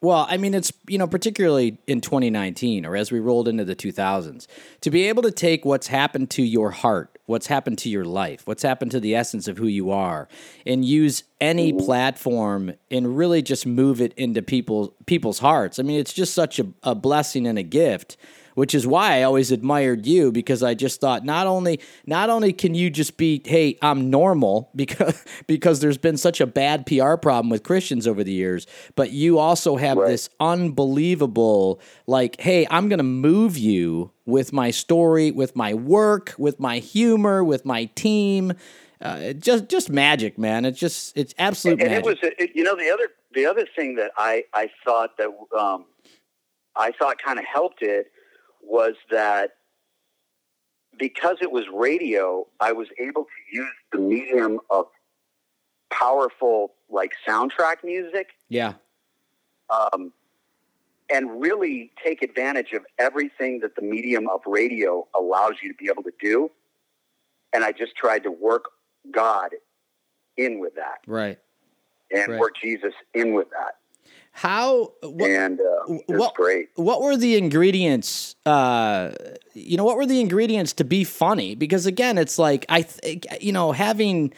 Well, 0.00 0.24
I 0.30 0.36
mean, 0.36 0.54
it's 0.54 0.72
you 0.86 0.98
know 0.98 1.08
particularly 1.08 1.78
in 1.88 2.00
2019 2.00 2.86
or 2.86 2.94
as 2.94 3.10
we 3.10 3.18
rolled 3.18 3.48
into 3.48 3.64
the 3.64 3.74
2000s, 3.74 4.46
to 4.82 4.90
be 4.92 5.08
able 5.08 5.24
to 5.24 5.32
take 5.32 5.64
what's 5.64 5.88
happened 5.88 6.30
to 6.30 6.44
your 6.44 6.70
heart, 6.70 7.18
what's 7.26 7.48
happened 7.48 7.78
to 7.78 7.88
your 7.88 8.04
life, 8.04 8.46
what's 8.46 8.62
happened 8.62 8.92
to 8.92 9.00
the 9.00 9.16
essence 9.16 9.48
of 9.48 9.58
who 9.58 9.66
you 9.66 9.90
are, 9.90 10.28
and 10.64 10.84
use 10.84 11.24
any 11.40 11.72
platform 11.72 12.72
and 12.88 13.16
really 13.16 13.42
just 13.42 13.66
move 13.66 14.00
it 14.00 14.14
into 14.14 14.42
people 14.42 14.94
people's 15.06 15.40
hearts. 15.40 15.80
I 15.80 15.82
mean, 15.82 15.98
it's 15.98 16.12
just 16.12 16.34
such 16.34 16.60
a, 16.60 16.68
a 16.84 16.94
blessing 16.94 17.48
and 17.48 17.58
a 17.58 17.64
gift 17.64 18.16
which 18.54 18.74
is 18.74 18.86
why 18.86 19.18
I 19.18 19.22
always 19.22 19.50
admired 19.50 20.06
you 20.06 20.32
because 20.32 20.62
I 20.62 20.74
just 20.74 21.00
thought 21.00 21.24
not 21.24 21.46
only 21.46 21.80
not 22.06 22.30
only 22.30 22.52
can 22.52 22.74
you 22.74 22.90
just 22.90 23.16
be 23.16 23.42
hey 23.44 23.78
I'm 23.82 24.10
normal 24.10 24.70
because 24.76 25.24
because 25.46 25.80
there's 25.80 25.98
been 25.98 26.16
such 26.16 26.40
a 26.40 26.46
bad 26.46 26.86
PR 26.86 27.16
problem 27.16 27.50
with 27.50 27.62
Christians 27.62 28.06
over 28.06 28.24
the 28.24 28.32
years, 28.32 28.66
but 28.94 29.10
you 29.10 29.38
also 29.38 29.76
have 29.76 29.96
right. 29.96 30.08
this 30.08 30.28
unbelievable 30.40 31.80
like 32.06 32.40
hey 32.40 32.66
I'm 32.70 32.88
going 32.88 32.98
to 32.98 33.04
move 33.04 33.56
you 33.56 34.10
with 34.24 34.52
my 34.52 34.70
story, 34.70 35.30
with 35.30 35.56
my 35.56 35.74
work, 35.74 36.34
with 36.38 36.60
my 36.60 36.78
humor, 36.78 37.42
with 37.42 37.64
my 37.64 37.86
team. 37.86 38.52
Uh, 39.00 39.32
just 39.32 39.68
just 39.68 39.90
magic, 39.90 40.38
man. 40.38 40.64
It's 40.64 40.78
just 40.78 41.16
it's 41.16 41.34
absolute 41.38 41.80
and, 41.80 41.82
and 41.82 42.04
magic. 42.04 42.22
it 42.22 42.38
was 42.38 42.50
you 42.54 42.62
know 42.62 42.76
the 42.76 42.90
other 42.90 43.08
the 43.34 43.46
other 43.46 43.66
thing 43.74 43.96
that 43.96 44.12
I 44.16 44.44
I 44.54 44.70
thought 44.84 45.16
that 45.18 45.28
um, 45.58 45.86
I 46.76 46.92
thought 46.92 47.20
kind 47.20 47.38
of 47.38 47.44
helped 47.44 47.82
it 47.82 48.12
was 48.62 48.94
that 49.10 49.52
because 50.98 51.38
it 51.40 51.50
was 51.50 51.64
radio, 51.72 52.46
I 52.60 52.72
was 52.72 52.88
able 52.98 53.24
to 53.24 53.56
use 53.56 53.72
the 53.92 53.98
medium 53.98 54.60
of 54.70 54.86
powerful, 55.90 56.72
like 56.90 57.12
soundtrack 57.26 57.76
music. 57.84 58.28
Yeah. 58.48 58.74
Um, 59.70 60.12
and 61.10 61.40
really 61.40 61.90
take 62.02 62.22
advantage 62.22 62.72
of 62.72 62.84
everything 62.98 63.60
that 63.60 63.76
the 63.76 63.82
medium 63.82 64.28
of 64.28 64.40
radio 64.46 65.06
allows 65.18 65.54
you 65.62 65.70
to 65.70 65.76
be 65.76 65.88
able 65.90 66.02
to 66.02 66.12
do. 66.20 66.50
And 67.52 67.64
I 67.64 67.72
just 67.72 67.94
tried 67.96 68.22
to 68.22 68.30
work 68.30 68.64
God 69.10 69.50
in 70.36 70.58
with 70.58 70.74
that. 70.76 70.98
Right. 71.06 71.38
And 72.10 72.28
right. 72.28 72.40
work 72.40 72.54
Jesus 72.62 72.94
in 73.14 73.34
with 73.34 73.50
that. 73.50 73.76
How 74.32 74.92
what, 75.02 75.30
and 75.30 75.60
uh, 75.60 75.98
what, 76.06 76.34
great. 76.34 76.70
What 76.74 77.02
were 77.02 77.16
the 77.16 77.36
ingredients? 77.36 78.34
Uh, 78.46 79.12
you 79.52 79.76
know, 79.76 79.84
what 79.84 79.96
were 79.96 80.06
the 80.06 80.20
ingredients 80.20 80.72
to 80.74 80.84
be 80.84 81.04
funny? 81.04 81.54
Because 81.54 81.84
again, 81.84 82.16
it's 82.16 82.38
like 82.38 82.64
I, 82.68 82.82
th- 82.82 83.26
you 83.40 83.52
know, 83.52 83.72
having 83.72 84.32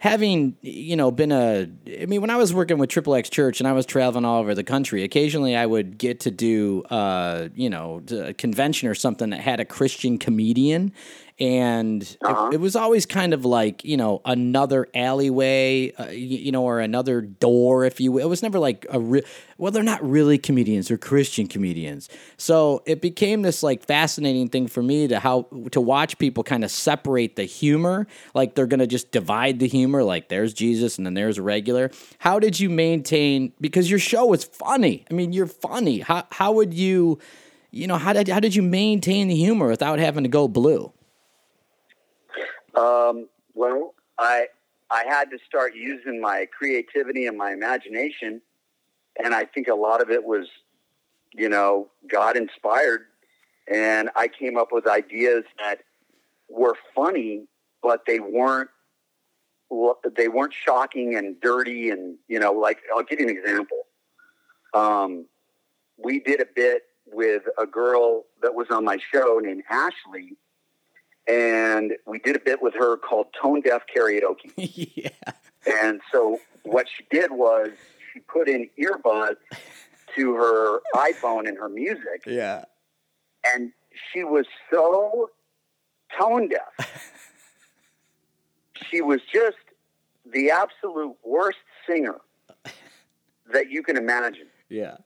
having 0.00 0.56
you 0.62 0.96
know 0.96 1.10
been 1.10 1.30
a 1.30 1.68
i 2.00 2.06
mean 2.06 2.22
when 2.22 2.30
i 2.30 2.36
was 2.36 2.54
working 2.54 2.78
with 2.78 2.88
triple 2.88 3.14
x 3.14 3.28
church 3.28 3.60
and 3.60 3.68
i 3.68 3.72
was 3.72 3.84
traveling 3.84 4.24
all 4.24 4.40
over 4.40 4.54
the 4.54 4.64
country 4.64 5.04
occasionally 5.04 5.54
i 5.54 5.66
would 5.66 5.98
get 5.98 6.20
to 6.20 6.30
do 6.30 6.82
uh, 6.84 7.48
you 7.54 7.68
know 7.68 8.02
a 8.10 8.32
convention 8.32 8.88
or 8.88 8.94
something 8.94 9.28
that 9.28 9.40
had 9.40 9.60
a 9.60 9.64
christian 9.64 10.16
comedian 10.16 10.90
and 11.40 12.18
uh-huh. 12.20 12.48
it, 12.48 12.54
it, 12.54 12.60
was 12.60 12.76
always 12.76 13.06
kind 13.06 13.32
of 13.32 13.46
like 13.46 13.82
you 13.82 13.96
know 13.96 14.20
another 14.26 14.86
alleyway, 14.94 15.90
uh, 15.92 16.08
you, 16.10 16.36
you, 16.38 16.52
know, 16.52 16.64
or 16.64 16.80
another 16.80 17.22
door, 17.22 17.86
if 17.86 17.98
you 17.98 18.12
will. 18.12 18.26
It 18.26 18.28
was 18.28 18.42
never 18.42 18.58
like 18.58 18.84
a 18.90 19.00
real. 19.00 19.22
Well, 19.56 19.72
they're 19.72 19.82
not 19.82 20.06
really 20.06 20.36
comedians; 20.36 20.88
they're 20.88 20.98
Christian 20.98 21.48
comedians. 21.48 22.10
So 22.36 22.82
it 22.84 23.00
became 23.00 23.40
this 23.40 23.62
like 23.62 23.84
fascinating 23.84 24.48
thing 24.48 24.68
for 24.68 24.82
me 24.82 25.08
to 25.08 25.18
how 25.18 25.46
to 25.72 25.80
watch 25.80 26.18
people 26.18 26.44
kind 26.44 26.62
of 26.62 26.70
separate 26.70 27.36
the 27.36 27.44
humor, 27.44 28.06
like 28.34 28.54
they're 28.54 28.66
gonna 28.66 28.86
just 28.86 29.10
divide 29.10 29.60
the 29.60 29.68
humor, 29.68 30.04
like 30.04 30.28
there's 30.28 30.52
Jesus 30.52 30.98
and 30.98 31.06
then 31.06 31.14
there's 31.14 31.40
regular. 31.40 31.90
How 32.18 32.38
did 32.38 32.60
you 32.60 32.68
maintain? 32.68 33.54
Because 33.60 33.88
your 33.88 33.98
show 33.98 34.26
was 34.26 34.44
funny. 34.44 35.06
I 35.10 35.14
mean, 35.14 35.32
you're 35.32 35.46
funny. 35.46 36.00
How 36.00 36.26
how 36.30 36.52
would 36.52 36.74
you? 36.74 37.18
You 37.72 37.86
know, 37.86 37.96
how 37.96 38.12
did 38.12 38.28
how 38.28 38.40
did 38.40 38.54
you 38.54 38.62
maintain 38.62 39.28
the 39.28 39.36
humor 39.36 39.68
without 39.68 40.00
having 40.00 40.24
to 40.24 40.28
go 40.28 40.48
blue? 40.48 40.92
Um, 42.74 43.28
well, 43.54 43.94
I 44.18 44.46
I 44.90 45.04
had 45.08 45.30
to 45.30 45.38
start 45.46 45.74
using 45.74 46.20
my 46.20 46.46
creativity 46.56 47.26
and 47.26 47.36
my 47.36 47.52
imagination, 47.52 48.40
and 49.22 49.34
I 49.34 49.44
think 49.44 49.68
a 49.68 49.74
lot 49.74 50.02
of 50.02 50.10
it 50.10 50.24
was, 50.24 50.46
you 51.32 51.48
know, 51.48 51.88
God 52.08 52.36
inspired, 52.36 53.02
and 53.72 54.10
I 54.16 54.28
came 54.28 54.56
up 54.56 54.68
with 54.72 54.86
ideas 54.86 55.44
that 55.58 55.80
were 56.48 56.76
funny, 56.94 57.46
but 57.82 58.02
they 58.06 58.20
weren't 58.20 58.70
they 60.16 60.28
weren't 60.28 60.52
shocking 60.52 61.14
and 61.14 61.40
dirty 61.40 61.90
and 61.90 62.16
you 62.26 62.40
know 62.40 62.52
like 62.52 62.78
I'll 62.94 63.04
give 63.04 63.20
you 63.20 63.28
an 63.28 63.36
example. 63.36 63.78
Um, 64.74 65.26
we 65.96 66.20
did 66.20 66.40
a 66.40 66.46
bit 66.54 66.82
with 67.06 67.42
a 67.58 67.66
girl 67.66 68.24
that 68.42 68.54
was 68.54 68.68
on 68.70 68.84
my 68.84 68.98
show 69.12 69.40
named 69.42 69.62
Ashley, 69.70 70.36
and 71.30 71.92
we 72.06 72.18
did 72.18 72.34
a 72.34 72.40
bit 72.40 72.60
with 72.60 72.74
her 72.74 72.96
called 72.96 73.26
Tone 73.40 73.60
Deaf 73.60 73.82
Karaoke. 73.94 74.50
yeah. 74.96 75.10
And 75.82 76.00
so 76.10 76.40
what 76.64 76.86
she 76.88 77.04
did 77.10 77.30
was 77.30 77.68
she 78.12 78.20
put 78.20 78.48
in 78.48 78.68
earbuds 78.78 79.36
to 80.16 80.34
her 80.34 80.80
iPhone 80.96 81.46
and 81.46 81.56
her 81.56 81.68
music. 81.68 82.24
Yeah. 82.26 82.64
And 83.46 83.72
she 84.12 84.24
was 84.24 84.46
so 84.70 85.30
tone 86.18 86.48
deaf. 86.48 87.12
she 88.90 89.00
was 89.00 89.20
just 89.32 89.56
the 90.32 90.50
absolute 90.50 91.16
worst 91.24 91.58
singer 91.88 92.20
that 93.52 93.70
you 93.70 93.82
can 93.84 93.96
imagine. 93.96 94.48
Yeah. 94.68 94.96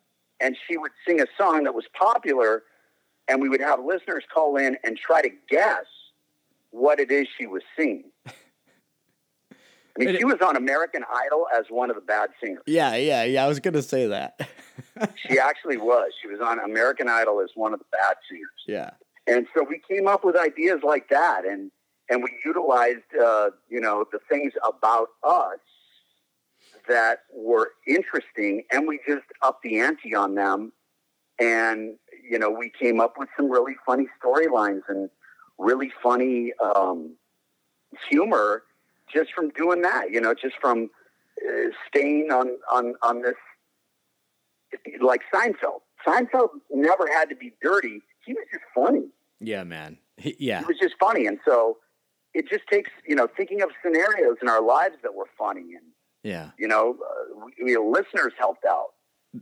And 0.41 0.57
she 0.67 0.79
would 0.79 0.93
sing 1.07 1.21
a 1.21 1.27
song 1.37 1.65
that 1.65 1.75
was 1.75 1.85
popular, 1.93 2.63
and 3.29 3.43
we 3.43 3.49
would 3.49 3.61
have 3.61 3.85
listeners 3.85 4.25
call 4.33 4.57
in 4.57 4.77
and 4.85 4.97
try 4.97 5.21
to 5.23 5.31
guess 5.49 5.85
what 6.75 6.99
it 6.99 7.11
is 7.11 7.29
she 7.39 7.47
was 7.47 7.63
singing. 7.79 8.11
I 8.27 10.05
mean, 10.05 10.17
she 10.17 10.25
was 10.25 10.41
on 10.45 10.57
American 10.57 11.05
Idol 11.09 11.47
as 11.57 11.67
one 11.69 11.89
of 11.89 11.95
the 11.95 12.03
bad 12.03 12.31
singers. 12.43 12.65
Yeah, 12.67 12.97
yeah, 12.97 13.23
yeah. 13.23 13.45
I 13.45 13.49
was 13.49 13.61
going 13.61 13.75
to 13.75 13.83
say 13.83 14.09
that. 14.09 14.41
she 15.17 15.39
actually 15.39 15.77
was. 15.77 16.11
She 16.21 16.27
was 16.27 16.41
on 16.41 16.59
American 16.59 17.09
Idol 17.09 17.41
as 17.41 17.51
one 17.55 17.73
of 17.73 17.79
the 17.79 17.85
bad 17.93 18.17
singers. 18.29 18.51
Yeah. 18.67 18.91
And 19.29 19.47
so 19.55 19.65
we 19.65 19.81
came 19.89 20.09
up 20.09 20.25
with 20.25 20.37
ideas 20.37 20.81
like 20.83 21.09
that, 21.11 21.45
and 21.45 21.71
and 22.11 22.25
we 22.25 22.31
utilized, 22.45 23.15
uh, 23.23 23.51
you 23.69 23.81
know, 23.81 24.05
the 24.11 24.19
things 24.29 24.53
about 24.65 25.09
us 25.23 25.59
that 26.89 27.21
were 27.33 27.71
interesting, 27.87 28.65
and 28.73 28.89
we 28.89 28.99
just 29.07 29.25
upped 29.43 29.63
the 29.63 29.79
ante 29.79 30.13
on 30.13 30.35
them, 30.35 30.73
and 31.39 31.95
you 32.29 32.39
know, 32.41 32.51
we 32.51 32.69
came 32.69 33.01
up 33.01 33.15
with 33.17 33.29
some 33.37 33.49
really 33.49 33.77
funny 33.87 34.09
storylines 34.21 34.83
and 34.89 35.09
really 35.59 35.93
funny 36.03 36.53
um, 36.63 37.17
humor 38.09 38.65
just 39.13 39.33
from 39.33 39.51
doing 39.51 39.83
that. 39.83 40.11
You 40.11 40.21
know, 40.21 40.35
just 40.35 40.57
from 40.61 40.91
uh, 41.45 41.71
staying 41.89 42.31
on 42.31 42.51
on 42.73 42.95
on 43.03 43.23
this 43.23 43.35
like 45.01 45.21
Seinfeld. 45.33 45.81
Seinfeld 46.07 46.49
never 46.71 47.07
had 47.13 47.29
to 47.31 47.37
be 47.37 47.53
dirty. 47.63 48.03
He 48.25 48.33
was 48.33 48.45
just 48.53 48.65
funny. 48.75 49.09
Yeah, 49.41 49.65
man. 49.65 49.99
He, 50.17 50.37
yeah. 50.39 50.61
He 50.61 50.67
was 50.67 50.79
just 50.79 50.95
funny, 51.01 51.27
and 51.27 51.39
so 51.45 51.79
it 52.35 52.49
just 52.49 52.67
takes 52.71 52.91
you 53.07 53.15
know 53.15 53.29
thinking 53.37 53.63
of 53.63 53.71
scenarios 53.83 54.37
in 54.43 54.49
our 54.49 54.63
lives 54.63 54.97
that 55.03 55.15
were 55.15 55.29
funny, 55.39 55.75
and 55.75 55.87
yeah, 56.23 56.51
you 56.59 56.69
know, 56.69 56.97
uh, 57.01 57.47
we, 57.63 57.77
listeners 57.77 58.33
helped 58.39 58.65
out. 58.65 58.89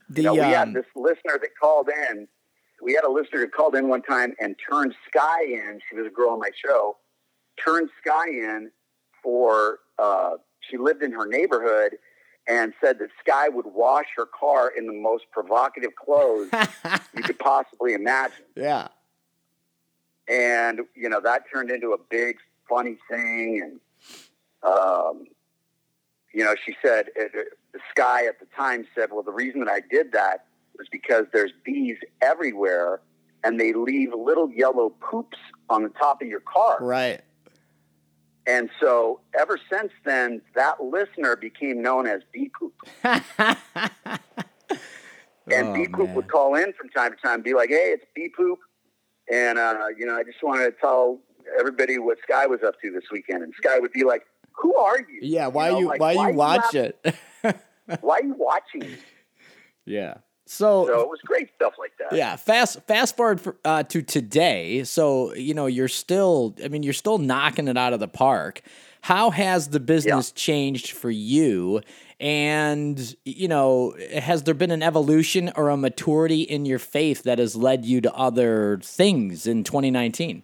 The, 0.09 0.23
you 0.23 0.27
know, 0.27 0.35
we 0.35 0.41
um, 0.41 0.53
had 0.53 0.75
this 0.75 0.87
listener 0.97 1.39
that 1.41 1.51
called 1.61 1.89
in. 2.11 2.29
We 2.83 2.95
had 2.95 3.05
a 3.05 3.11
listener 3.11 3.41
who 3.41 3.49
called 3.49 3.77
in 3.77 3.89
one 3.89 4.03
time 4.03 4.35
and 4.41 4.57
turned 4.69 4.95
Sky 5.09 5.45
in. 5.45 5.79
She 5.89 5.97
was 5.97 6.05
a 6.07 6.11
girl 6.11 6.31
on 6.31 6.41
my 6.41 6.51
show. 6.55 6.97
Turned 7.65 7.89
Sky 8.05 8.29
in 8.29 8.71
for. 9.23 9.79
Uh, 9.99 10.33
she 10.61 10.77
lived 10.77 11.03
in 11.03 11.13
her 11.13 11.27
neighborhood 11.27 11.97
and 12.49 12.73
said 12.83 12.99
that 12.99 13.09
Sky 13.21 13.49
would 13.49 13.67
wash 13.67 14.07
her 14.17 14.27
car 14.27 14.73
in 14.77 14.87
the 14.87 14.93
most 14.93 15.25
provocative 15.31 15.95
clothes 15.95 16.51
you 17.17 17.23
could 17.23 17.39
possibly 17.39 17.95
imagine. 17.95 18.45
yeah. 18.57 18.89
And 20.29 20.81
you 20.95 21.09
know 21.09 21.21
that 21.21 21.45
turned 21.53 21.71
into 21.71 21.93
a 21.93 21.99
big 21.99 22.37
funny 22.69 22.97
thing, 23.11 23.61
and 23.63 23.81
um, 24.63 25.27
you 26.33 26.45
know 26.45 26.55
she 26.65 26.77
said 26.81 27.07
uh, 27.21 27.27
Sky 27.91 28.27
at 28.27 28.39
the 28.39 28.47
time 28.57 28.87
said, 28.95 29.11
"Well, 29.13 29.25
the 29.25 29.33
reason 29.33 29.65
that 29.65 29.69
I 29.69 29.81
did 29.81 30.13
that 30.13 30.47
was 30.79 30.87
because 30.91 31.27
there's 31.33 31.53
bees 31.65 31.99
everywhere, 32.21 33.01
and 33.45 33.59
they 33.61 33.73
leave 33.73 34.11
little 34.15 34.51
yellow 34.51 34.91
poops 35.01 35.39
on 35.69 35.83
the 35.83 35.89
top 35.91 36.23
of 36.23 36.29
your 36.29 36.41
car." 36.41 36.79
Right. 36.81 37.21
And 38.47 38.69
so 38.81 39.21
ever 39.39 39.57
since 39.73 39.93
then, 40.05 40.43
that 40.57 40.83
listener 40.83 41.37
became 41.37 41.81
known 41.81 42.07
as 42.09 42.23
Bee 42.33 42.51
Poop. 42.59 42.75
And 45.51 45.69
Oh, 45.69 45.75
Bee 45.75 45.89
Poop 45.89 46.07
man. 46.07 46.15
would 46.15 46.29
call 46.29 46.55
in 46.55 46.73
from 46.75 46.89
time 46.91 47.11
to 47.11 47.17
time, 47.21 47.35
and 47.35 47.45
be 47.45 47.53
like, 47.53 47.69
"Hey, 47.69 47.91
it's 47.93 48.05
Bee 48.15 48.29
Poop," 48.35 48.61
and 49.31 49.59
uh, 49.59 49.87
you 49.99 50.07
know, 50.07 50.15
I 50.17 50.23
just 50.23 50.41
wanted 50.41 50.67
to 50.67 50.73
tell 50.81 51.19
everybody 51.59 51.99
what 51.99 52.19
Sky 52.23 52.47
was 52.47 52.61
up 52.65 52.81
to 52.81 52.93
this 52.93 53.03
weekend. 53.11 53.43
And 53.43 53.53
Sky 53.57 53.81
would 53.81 53.91
be 53.93 54.05
like, 54.05 54.23
"Who 54.53 54.73
are 54.77 54.99
you? 54.99 55.19
Yeah. 55.21 55.49
Why 55.49 55.71
know, 55.71 55.79
you 55.81 55.87
like, 55.89 56.01
why, 56.01 56.13
you 56.13 56.33
watch 56.35 56.73
have- 56.75 56.93
it? 57.03 57.17
Why 58.03 58.19
are 58.19 58.25
you 58.25 58.35
watching?" 58.39 58.97
yeah. 59.85 60.19
So, 60.53 60.87
So 60.87 61.01
it 61.01 61.09
was 61.09 61.19
great 61.25 61.49
stuff 61.57 61.73
like 61.79 61.93
that. 61.99 62.15
yeah, 62.15 62.37
fast 62.37 62.83
fast 62.83 63.17
forward 63.17 63.41
for, 63.41 63.57
uh, 63.65 63.85
to 63.85 64.03
today. 64.03 64.85
So 64.85 65.33
you 65.35 65.55
know 65.55 65.65
you're 65.65 65.89
still. 65.89 66.55
I 66.63 66.69
mean, 66.69 66.83
you're 66.83 66.93
still 66.93 67.17
knocking 67.17 67.69
it 67.69 67.79
out 67.79 67.95
of 67.95 68.01
the 68.01 68.09
park. 68.09 68.61
How 69.01 69.31
has 69.31 69.69
the 69.69 69.81
business 69.81 70.31
changed 70.31 70.91
for 70.93 71.11
you? 71.11 71.81
And 72.21 73.17
you 73.25 73.49
know, 73.49 73.97
has 74.15 74.43
there 74.43 74.53
been 74.53 74.71
an 74.71 74.83
evolution 74.83 75.51
or 75.57 75.71
a 75.71 75.77
maturity 75.79 76.43
in 76.43 76.67
your 76.67 76.79
faith 76.79 77.23
that 77.23 77.39
has 77.39 77.57
led 77.57 77.87
you 77.87 78.03
to 78.03 78.15
other 78.15 78.79
things 78.83 79.47
in 79.47 79.65
2019? 79.65 80.43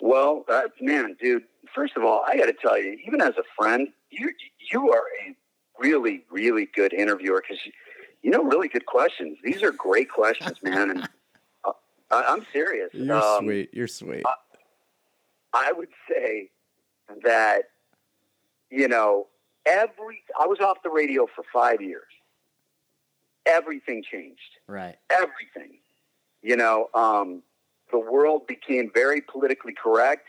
Well, 0.00 0.44
uh, 0.50 0.62
man, 0.82 1.16
dude. 1.18 1.44
First 1.74 1.96
of 1.96 2.04
all, 2.04 2.22
I 2.28 2.36
got 2.36 2.46
to 2.46 2.52
tell 2.52 2.78
you, 2.78 2.98
even 3.06 3.22
as 3.22 3.34
a 3.38 3.42
friend, 3.58 3.88
you 4.10 4.30
you 4.70 4.92
are 4.92 5.04
a 5.26 5.34
really 5.80 6.24
really 6.30 6.66
good 6.66 6.92
interviewer 6.92 7.42
because 7.42 7.58
you, 8.24 8.30
know 8.30 8.42
really 8.42 8.68
good 8.68 8.86
questions. 8.86 9.38
These 9.44 9.62
are 9.62 9.70
great 9.70 10.10
questions, 10.10 10.56
man. 10.62 10.90
And 10.90 11.08
uh, 11.64 11.72
I, 12.10 12.24
I'm 12.28 12.44
serious. 12.52 12.90
You're 12.92 13.16
Um, 13.16 13.44
sweet. 13.44 13.70
You're 13.72 13.86
sweet. 13.88 14.24
I 15.52 15.70
would 15.72 15.90
say 16.10 16.50
that, 17.22 17.70
you 18.70 18.88
know, 18.88 19.28
every, 19.66 20.22
I 20.38 20.46
was 20.46 20.58
off 20.58 20.78
the 20.82 20.90
radio 20.90 21.26
for 21.34 21.44
five 21.52 21.80
years. 21.80 22.02
Everything 23.46 24.02
changed. 24.10 24.40
right. 24.66 24.96
Everything. 25.10 25.78
You 26.42 26.56
know, 26.56 26.88
um, 26.94 27.42
the 27.92 27.98
world 27.98 28.46
became 28.46 28.90
very 28.92 29.20
politically 29.20 29.74
correct. 29.74 30.26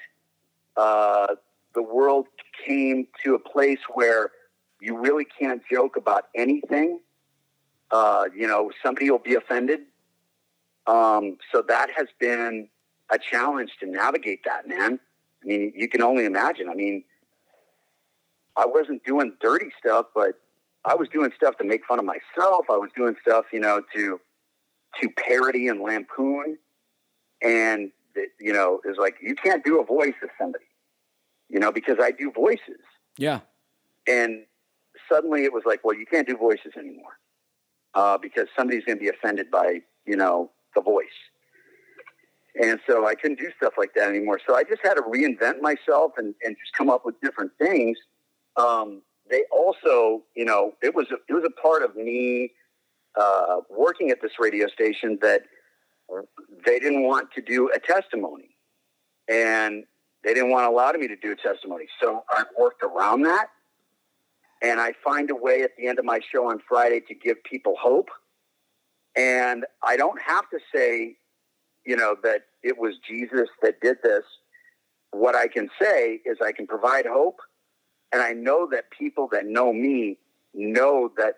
Uh, 0.77 1.36
the 1.73 1.81
world 1.81 2.27
came 2.65 3.08
to 3.23 3.36
a 3.36 3.39
place 3.39 3.79
where 3.93 4.31
you 4.81 4.97
really 4.97 5.25
can't 5.25 5.62
joke 5.71 5.97
about 5.97 6.27
anything. 6.36 6.99
Uh, 7.91 8.25
you 8.35 8.47
know, 8.47 8.71
somebody 8.83 9.09
will 9.11 9.19
be 9.19 9.35
offended. 9.35 9.81
Um, 10.87 11.37
so 11.51 11.63
that 11.67 11.89
has 11.95 12.07
been 12.19 12.67
a 13.11 13.17
challenge 13.19 13.71
to 13.79 13.85
navigate 13.85 14.41
that, 14.45 14.67
man. 14.67 14.99
I 15.43 15.47
mean, 15.47 15.73
you 15.75 15.87
can 15.87 16.01
only 16.01 16.25
imagine. 16.25 16.69
I 16.69 16.73
mean, 16.73 17.03
I 18.55 18.65
wasn't 18.65 19.03
doing 19.03 19.33
dirty 19.41 19.67
stuff, 19.79 20.07
but 20.15 20.39
I 20.85 20.95
was 20.95 21.07
doing 21.09 21.31
stuff 21.35 21.57
to 21.57 21.63
make 21.63 21.85
fun 21.85 21.99
of 21.99 22.05
myself. 22.05 22.65
I 22.69 22.77
was 22.77 22.89
doing 22.95 23.15
stuff, 23.21 23.45
you 23.51 23.59
know, 23.59 23.81
to 23.95 24.19
to 25.01 25.09
parody 25.09 25.67
and 25.67 25.81
lampoon, 25.81 26.57
and 27.41 27.91
you 28.39 28.53
know, 28.53 28.79
it's 28.85 28.97
like 28.97 29.15
you 29.21 29.35
can't 29.35 29.63
do 29.63 29.79
a 29.81 29.85
voice 29.85 30.13
of 30.23 30.29
somebody, 30.39 30.63
you 31.49 31.59
know, 31.59 31.71
because 31.71 31.97
I 32.01 32.11
do 32.11 32.31
voices, 32.31 32.79
Yeah. 33.17 33.41
and 34.07 34.45
suddenly 35.11 35.43
it 35.43 35.51
was 35.51 35.63
like, 35.65 35.83
well, 35.83 35.95
you 35.95 36.05
can't 36.05 36.25
do 36.27 36.37
voices 36.37 36.71
anymore 36.77 37.19
uh, 37.95 38.17
because 38.17 38.47
somebody's 38.58 38.84
going 38.86 38.97
to 38.97 39.01
be 39.01 39.10
offended 39.10 39.49
by 39.49 39.79
you 40.05 40.15
know 40.15 40.51
the 40.75 40.81
voice. 40.81 41.08
And 42.62 42.79
so 42.88 43.05
I 43.05 43.15
couldn't 43.15 43.39
do 43.39 43.49
stuff 43.58 43.73
like 43.77 43.93
that 43.95 44.08
anymore. 44.08 44.39
So 44.47 44.55
I 44.55 44.63
just 44.63 44.81
had 44.81 44.93
to 44.93 45.01
reinvent 45.01 45.60
myself 45.60 46.13
and, 46.17 46.34
and 46.41 46.55
just 46.58 46.71
come 46.77 46.89
up 46.89 47.05
with 47.05 47.19
different 47.21 47.51
things. 47.60 47.97
Um, 48.55 49.01
they 49.29 49.43
also, 49.51 50.23
you 50.36 50.45
know, 50.45 50.73
it 50.81 50.95
was 50.95 51.08
a, 51.12 51.15
it 51.27 51.34
was 51.34 51.43
a 51.43 51.62
part 51.62 51.84
of 51.84 51.95
me 51.95 52.51
uh, 53.19 53.58
working 53.69 54.10
at 54.10 54.21
this 54.21 54.31
radio 54.39 54.67
station 54.67 55.17
that 55.21 55.41
they 56.65 56.79
didn't 56.79 57.03
want 57.03 57.29
to 57.34 57.41
do 57.41 57.69
a 57.75 57.79
testimony, 57.79 58.55
and 59.27 59.84
they 60.23 60.34
didn't 60.34 60.51
want 60.51 60.63
to 60.63 60.69
allow 60.69 60.91
me 60.91 61.08
to 61.08 61.15
do 61.15 61.31
a 61.31 61.36
testimony. 61.36 61.86
So 62.01 62.23
I 62.29 62.43
worked 62.58 62.84
around 62.84 63.23
that, 63.23 63.47
and 64.61 64.79
I 64.79 64.93
find 65.03 65.29
a 65.29 65.35
way 65.35 65.61
at 65.61 65.71
the 65.77 65.87
end 65.87 65.99
of 65.99 66.05
my 66.05 66.19
show 66.31 66.49
on 66.49 66.59
Friday 66.67 67.01
to 67.07 67.13
give 67.13 67.43
people 67.43 67.75
hope. 67.79 68.09
And 69.15 69.65
I 69.83 69.97
don't 69.97 70.19
have 70.21 70.49
to 70.49 70.59
say, 70.73 71.15
you 71.85 71.95
know, 71.95 72.15
that 72.23 72.45
it 72.63 72.77
was 72.77 72.95
Jesus 73.07 73.49
that 73.61 73.79
did 73.81 73.97
this. 74.03 74.23
What 75.11 75.35
I 75.35 75.47
can 75.47 75.69
say 75.81 76.19
is 76.25 76.37
I 76.43 76.51
can 76.51 76.67
provide 76.67 77.05
hope. 77.05 77.39
And 78.11 78.21
I 78.21 78.33
know 78.33 78.67
that 78.71 78.85
people 78.97 79.27
that 79.31 79.45
know 79.45 79.73
me 79.73 80.17
know 80.53 81.11
that 81.17 81.35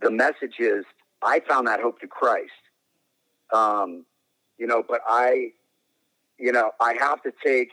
the 0.00 0.10
message 0.10 0.56
is 0.58 0.84
I 1.22 1.40
found 1.40 1.66
that 1.68 1.80
hope 1.80 2.00
through 2.00 2.08
Christ. 2.08 2.50
Um, 3.52 4.04
you 4.58 4.66
know, 4.66 4.82
but 4.86 5.00
I, 5.06 5.50
you 6.38 6.52
know, 6.52 6.70
I 6.80 6.94
have 6.98 7.22
to 7.22 7.32
take 7.44 7.70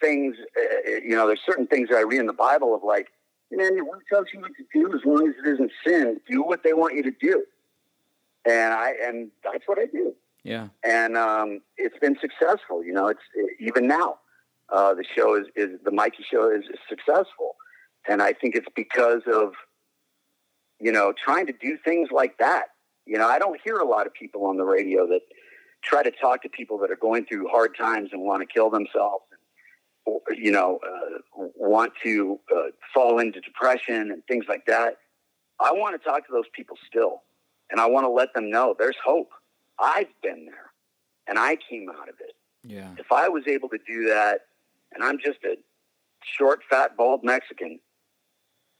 things, 0.00 0.36
uh, 0.56 0.90
you 1.02 1.16
know, 1.16 1.26
there's 1.26 1.40
certain 1.44 1.66
things 1.66 1.88
that 1.90 1.96
I 1.96 2.02
read 2.02 2.20
in 2.20 2.26
the 2.26 2.32
Bible 2.32 2.74
of 2.74 2.82
like, 2.82 3.08
man, 3.50 3.86
what 3.86 4.00
tells 4.12 4.26
you 4.32 4.40
what 4.40 4.52
to 4.56 4.64
do 4.72 4.94
as 4.94 5.04
long 5.04 5.28
as 5.28 5.34
it 5.44 5.54
isn't 5.54 5.70
sin. 5.86 6.20
Do 6.28 6.42
what 6.42 6.62
they 6.62 6.72
want 6.72 6.94
you 6.94 7.02
to 7.04 7.12
do, 7.20 7.44
and 8.44 8.72
I 8.72 8.92
and 9.02 9.30
that's 9.44 9.64
what 9.66 9.78
I 9.78 9.86
do. 9.86 10.14
Yeah. 10.42 10.68
And 10.84 11.16
um, 11.16 11.60
it's 11.76 11.98
been 11.98 12.16
successful. 12.20 12.84
You 12.84 12.92
know, 12.92 13.08
it's 13.08 13.20
even 13.58 13.88
now 13.88 14.18
uh, 14.68 14.94
the 14.94 15.04
show 15.16 15.34
is, 15.34 15.46
is 15.56 15.78
the 15.84 15.90
Mikey 15.90 16.24
show 16.30 16.50
is, 16.50 16.64
is 16.64 16.78
successful, 16.88 17.56
and 18.08 18.22
I 18.22 18.32
think 18.32 18.54
it's 18.54 18.68
because 18.74 19.22
of 19.32 19.52
you 20.80 20.92
know 20.92 21.12
trying 21.24 21.46
to 21.46 21.52
do 21.52 21.78
things 21.84 22.10
like 22.12 22.38
that. 22.38 22.66
You 23.06 23.18
know, 23.18 23.28
I 23.28 23.38
don't 23.38 23.60
hear 23.64 23.76
a 23.76 23.84
lot 23.84 24.06
of 24.06 24.14
people 24.14 24.46
on 24.46 24.56
the 24.56 24.64
radio 24.64 25.06
that 25.08 25.20
try 25.82 26.02
to 26.02 26.10
talk 26.10 26.42
to 26.42 26.48
people 26.48 26.78
that 26.78 26.90
are 26.90 26.96
going 26.96 27.24
through 27.26 27.48
hard 27.48 27.76
times 27.76 28.10
and 28.12 28.22
want 28.22 28.40
to 28.40 28.46
kill 28.46 28.70
themselves. 28.70 29.24
Or, 30.06 30.20
you 30.34 30.52
know, 30.52 30.78
uh, 30.86 31.18
want 31.56 31.92
to 32.04 32.38
uh, 32.54 32.70
fall 32.94 33.18
into 33.18 33.40
depression 33.40 34.12
and 34.12 34.24
things 34.26 34.46
like 34.48 34.64
that. 34.66 34.98
I 35.60 35.72
want 35.72 36.00
to 36.00 36.08
talk 36.08 36.26
to 36.26 36.32
those 36.32 36.48
people 36.54 36.76
still, 36.86 37.22
and 37.70 37.80
I 37.80 37.86
want 37.86 38.04
to 38.04 38.10
let 38.10 38.32
them 38.34 38.50
know 38.50 38.74
there's 38.78 38.96
hope. 39.04 39.30
I've 39.78 40.08
been 40.22 40.46
there, 40.46 40.70
and 41.26 41.38
I 41.38 41.56
came 41.68 41.88
out 41.90 42.08
of 42.08 42.14
it. 42.20 42.34
Yeah. 42.62 42.90
If 42.98 43.10
I 43.10 43.28
was 43.28 43.44
able 43.46 43.68
to 43.70 43.78
do 43.86 44.08
that, 44.08 44.42
and 44.92 45.02
I'm 45.02 45.18
just 45.18 45.38
a 45.44 45.56
short, 46.38 46.60
fat, 46.70 46.96
bald 46.96 47.24
Mexican, 47.24 47.80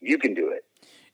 you 0.00 0.18
can 0.18 0.34
do 0.34 0.50
it. 0.50 0.64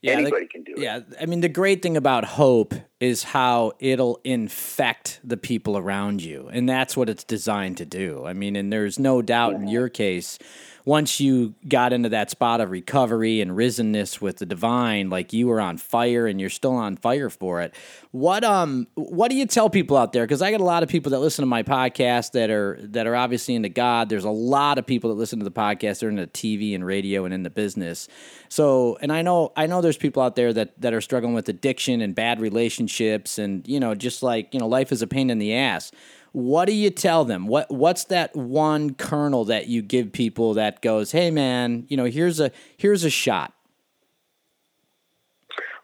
Yeah, 0.01 0.12
Anybody 0.14 0.46
the, 0.46 0.48
can 0.48 0.64
do 0.64 0.72
it. 0.72 0.81
Yeah, 0.81 1.01
I 1.20 1.27
mean 1.27 1.40
the 1.40 1.48
great 1.48 1.81
thing 1.81 1.96
about 1.96 2.25
hope 2.25 2.75
is 3.03 3.25
how 3.25 3.73
it'll 3.81 4.21
infect 4.23 5.19
the 5.25 5.37
people 5.37 5.77
around 5.77 6.23
you, 6.23 6.49
and 6.53 6.69
that's 6.69 6.97
what 6.97 7.09
it's 7.09 7.25
designed 7.25 7.77
to 7.77 7.85
do. 7.85 8.25
I 8.25 8.33
mean, 8.33 8.55
and 8.55 8.73
there's 8.73 8.97
no 8.97 9.21
doubt 9.21 9.55
in 9.55 9.67
your 9.67 9.88
case, 9.88 10.38
once 10.85 11.21
you 11.21 11.55
got 11.69 11.93
into 11.93 12.09
that 12.09 12.31
spot 12.31 12.61
of 12.61 12.71
recovery 12.71 13.41
and 13.41 13.53
risenness 13.53 14.21
with 14.21 14.38
the 14.38 14.47
divine, 14.47 15.11
like 15.11 15.33
you 15.33 15.47
were 15.47 15.61
on 15.61 15.77
fire 15.77 16.27
and 16.27 16.41
you're 16.41 16.51
still 16.51 16.75
on 16.75 16.97
fire 16.97 17.31
for 17.31 17.61
it. 17.61 17.75
What 18.11 18.45
um 18.45 18.87
what 18.95 19.31
do 19.31 19.37
you 19.37 19.47
tell 19.47 19.71
people 19.71 19.97
out 19.97 20.12
there? 20.12 20.25
Because 20.25 20.43
I 20.43 20.51
got 20.51 20.61
a 20.61 20.65
lot 20.65 20.83
of 20.83 20.88
people 20.88 21.11
that 21.11 21.21
listen 21.21 21.43
to 21.43 21.47
my 21.47 21.62
podcast 21.62 22.33
that 22.33 22.51
are 22.51 22.79
that 22.83 23.07
are 23.07 23.15
obviously 23.15 23.55
into 23.55 23.69
God. 23.69 24.09
There's 24.09 24.25
a 24.25 24.31
lot 24.31 24.79
of 24.79 24.87
people 24.87 25.11
that 25.11 25.17
listen 25.17 25.38
to 25.38 25.45
the 25.45 25.53
podcast. 25.53 26.01
They're 26.01 26.11
into 26.11 26.27
TV 26.27 26.75
and 26.75 26.85
radio 26.85 27.25
and 27.25 27.33
in 27.33 27.43
the 27.43 27.51
business. 27.51 28.09
So, 28.49 28.99
and 29.01 29.12
I 29.12 29.23
know 29.23 29.53
I 29.57 29.67
know 29.67 29.81
there's 29.81 29.97
people 29.97 30.23
out 30.23 30.37
there 30.37 30.53
that 30.53 30.81
that 30.81 30.93
are 30.93 31.01
struggling 31.01 31.35
with 31.35 31.49
addiction 31.49 32.01
and 32.01 32.15
bad 32.15 32.41
relationships, 32.41 32.91
and 33.00 33.66
you 33.66 33.81
know, 33.81 33.94
just 33.94 34.22
like 34.22 34.52
you 34.52 34.61
know, 34.61 34.66
life 34.66 34.92
is 34.92 35.02
a 35.02 35.07
pain 35.07 35.31
in 35.31 35.38
the 35.38 35.55
ass. 35.55 35.92
What 36.33 36.64
do 36.64 36.72
you 36.72 36.90
tell 36.90 37.24
them? 37.24 37.46
What 37.46 37.70
what's 37.70 38.05
that 38.05 38.35
one 38.35 38.94
kernel 38.94 39.44
that 39.46 39.68
you 39.68 39.83
give 39.83 40.12
people 40.12 40.55
that 40.55 40.81
goes, 40.81 41.12
"Hey 41.12 41.31
man, 41.31 41.85
you 41.88 41.96
know, 41.96 42.07
here's 42.07 42.40
a 42.40 42.50
here's 42.76 43.05
a 43.05 43.11
shot." 43.11 43.52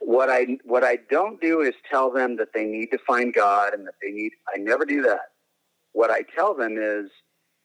What 0.00 0.30
I 0.30 0.58
what 0.64 0.84
I 0.84 0.96
don't 1.10 1.38
do 1.40 1.60
is 1.60 1.74
tell 1.90 2.10
them 2.10 2.36
that 2.36 2.54
they 2.54 2.64
need 2.64 2.86
to 2.92 2.98
find 3.06 3.34
God 3.34 3.74
and 3.74 3.86
that 3.86 3.94
they 4.00 4.10
need. 4.10 4.32
I 4.52 4.56
never 4.58 4.86
do 4.86 5.02
that. 5.02 5.32
What 5.92 6.10
I 6.10 6.22
tell 6.34 6.54
them 6.54 6.76
is, 6.78 7.10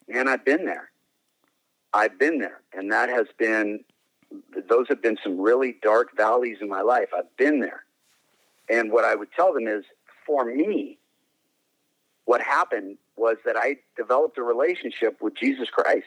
man, 0.08 0.28
I've 0.28 0.44
been 0.44 0.66
there. 0.66 0.90
I've 1.94 2.20
been 2.20 2.40
there, 2.40 2.62
and 2.74 2.92
that 2.92 3.08
has 3.10 3.28
been. 3.38 3.86
Those 4.68 4.88
have 4.90 5.02
been 5.02 5.18
some 5.24 5.40
really 5.40 5.78
dark 5.82 6.18
valleys 6.18 6.58
in 6.60 6.68
my 6.68 6.82
life. 6.82 7.10
I've 7.16 7.34
been 7.38 7.60
there, 7.60 7.86
and 8.70 8.92
what 8.92 9.06
I 9.06 9.16
would 9.16 9.32
tell 9.36 9.54
them 9.54 9.68
is, 9.68 9.84
for 10.26 10.46
me, 10.46 10.98
what 12.26 12.42
happened 12.42 12.98
was 13.16 13.38
that 13.46 13.56
I 13.58 13.78
developed 13.98 14.38
a 14.38 14.44
relationship 14.44 15.18
with 15.22 15.36
Jesus 15.36 15.70
Christ. 15.70 16.06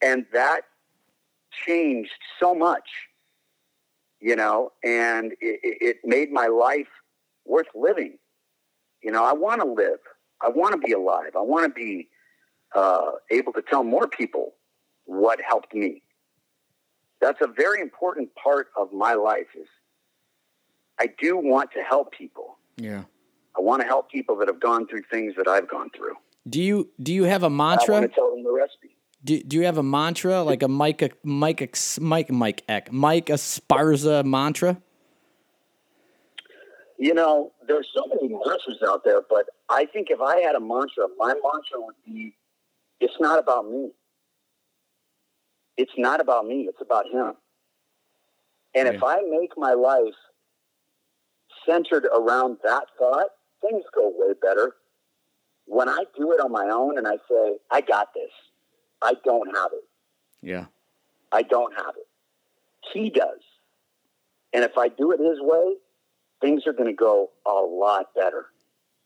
And 0.00 0.26
that 0.32 0.62
changed 1.66 2.12
so 2.38 2.54
much, 2.54 2.88
you 4.20 4.36
know, 4.36 4.72
and 4.84 5.32
it, 5.40 5.60
it 5.62 5.96
made 6.04 6.30
my 6.30 6.46
life 6.46 6.88
worth 7.44 7.66
living. 7.74 8.18
You 9.02 9.10
know, 9.12 9.24
I 9.24 9.32
want 9.32 9.60
to 9.60 9.66
live. 9.66 9.98
I 10.40 10.48
want 10.48 10.72
to 10.72 10.86
be 10.86 10.92
alive. 10.92 11.32
I 11.36 11.40
want 11.40 11.64
to 11.64 11.70
be 11.70 12.08
uh, 12.74 13.12
able 13.30 13.52
to 13.54 13.62
tell 13.62 13.84
more 13.84 14.06
people 14.06 14.54
what 15.04 15.40
helped 15.40 15.74
me. 15.74 16.02
That's 17.20 17.40
a 17.40 17.46
very 17.46 17.80
important 17.80 18.34
part 18.34 18.68
of 18.76 18.92
my 18.92 19.14
life 19.14 19.46
is 19.58 19.68
I 20.98 21.08
do 21.20 21.36
want 21.36 21.70
to 21.72 21.82
help 21.82 22.12
people. 22.12 22.58
Yeah. 22.76 23.04
I 23.56 23.60
want 23.60 23.82
to 23.82 23.86
help 23.86 24.10
people 24.10 24.36
that 24.36 24.48
have 24.48 24.60
gone 24.60 24.86
through 24.86 25.02
things 25.10 25.34
that 25.36 25.48
I've 25.48 25.68
gone 25.68 25.90
through. 25.96 26.14
Do 26.48 26.62
you 26.62 26.90
do 27.02 27.12
you 27.12 27.24
have 27.24 27.42
a 27.42 27.50
mantra? 27.50 27.96
I 27.96 28.00
want 28.00 28.12
to 28.12 28.14
tell 28.14 28.30
them 28.30 28.44
the 28.44 28.52
recipe. 28.52 28.96
Do, 29.24 29.42
do 29.42 29.56
you 29.56 29.64
have 29.64 29.78
a 29.78 29.82
mantra 29.82 30.42
like 30.42 30.62
a 30.62 30.68
Mike 30.68 31.18
Mike 31.24 31.76
Mike 32.00 32.30
Mike 32.30 32.62
Eck 32.68 32.92
Mike 32.92 33.26
Esparza 33.26 34.24
mantra? 34.24 34.80
You 36.98 37.12
know, 37.12 37.52
there's 37.66 37.88
so 37.94 38.04
many 38.06 38.28
mantras 38.28 38.78
out 38.86 39.04
there, 39.04 39.20
but 39.28 39.46
I 39.68 39.86
think 39.86 40.08
if 40.10 40.20
I 40.20 40.40
had 40.40 40.54
a 40.54 40.60
mantra, 40.60 41.08
my 41.18 41.28
mantra 41.28 41.80
would 41.80 41.96
be, 42.06 42.36
"It's 43.00 43.18
not 43.18 43.38
about 43.38 43.68
me. 43.68 43.90
It's 45.76 45.92
not 45.98 46.20
about 46.20 46.46
me. 46.46 46.66
It's 46.68 46.80
about 46.80 47.06
Him." 47.06 47.34
And 48.74 48.88
if 48.88 49.02
I 49.02 49.20
make 49.22 49.56
my 49.56 49.72
life 49.72 50.14
centered 51.66 52.06
around 52.14 52.58
that 52.64 52.84
thought, 52.98 53.28
things 53.60 53.84
go 53.94 54.12
way 54.16 54.34
better. 54.40 54.74
When 55.66 55.88
I 55.88 56.04
do 56.16 56.32
it 56.32 56.40
on 56.40 56.52
my 56.52 56.66
own 56.70 56.96
and 56.98 57.06
I 57.08 57.16
say, 57.28 57.58
"I 57.70 57.80
got 57.80 58.14
this," 58.14 58.30
I 59.02 59.14
don't 59.24 59.54
have 59.56 59.72
it. 59.72 59.84
Yeah. 60.42 60.66
I 61.32 61.42
don't 61.42 61.74
have 61.76 61.94
it. 61.96 62.06
He 62.92 63.10
does. 63.10 63.40
And 64.52 64.62
if 64.64 64.78
I 64.78 64.88
do 64.88 65.10
it 65.10 65.18
his 65.20 65.38
way, 65.40 65.74
things 66.40 66.66
are 66.66 66.72
going 66.72 66.88
to 66.88 66.94
go 66.94 67.30
a 67.44 67.50
lot 67.52 68.14
better. 68.14 68.46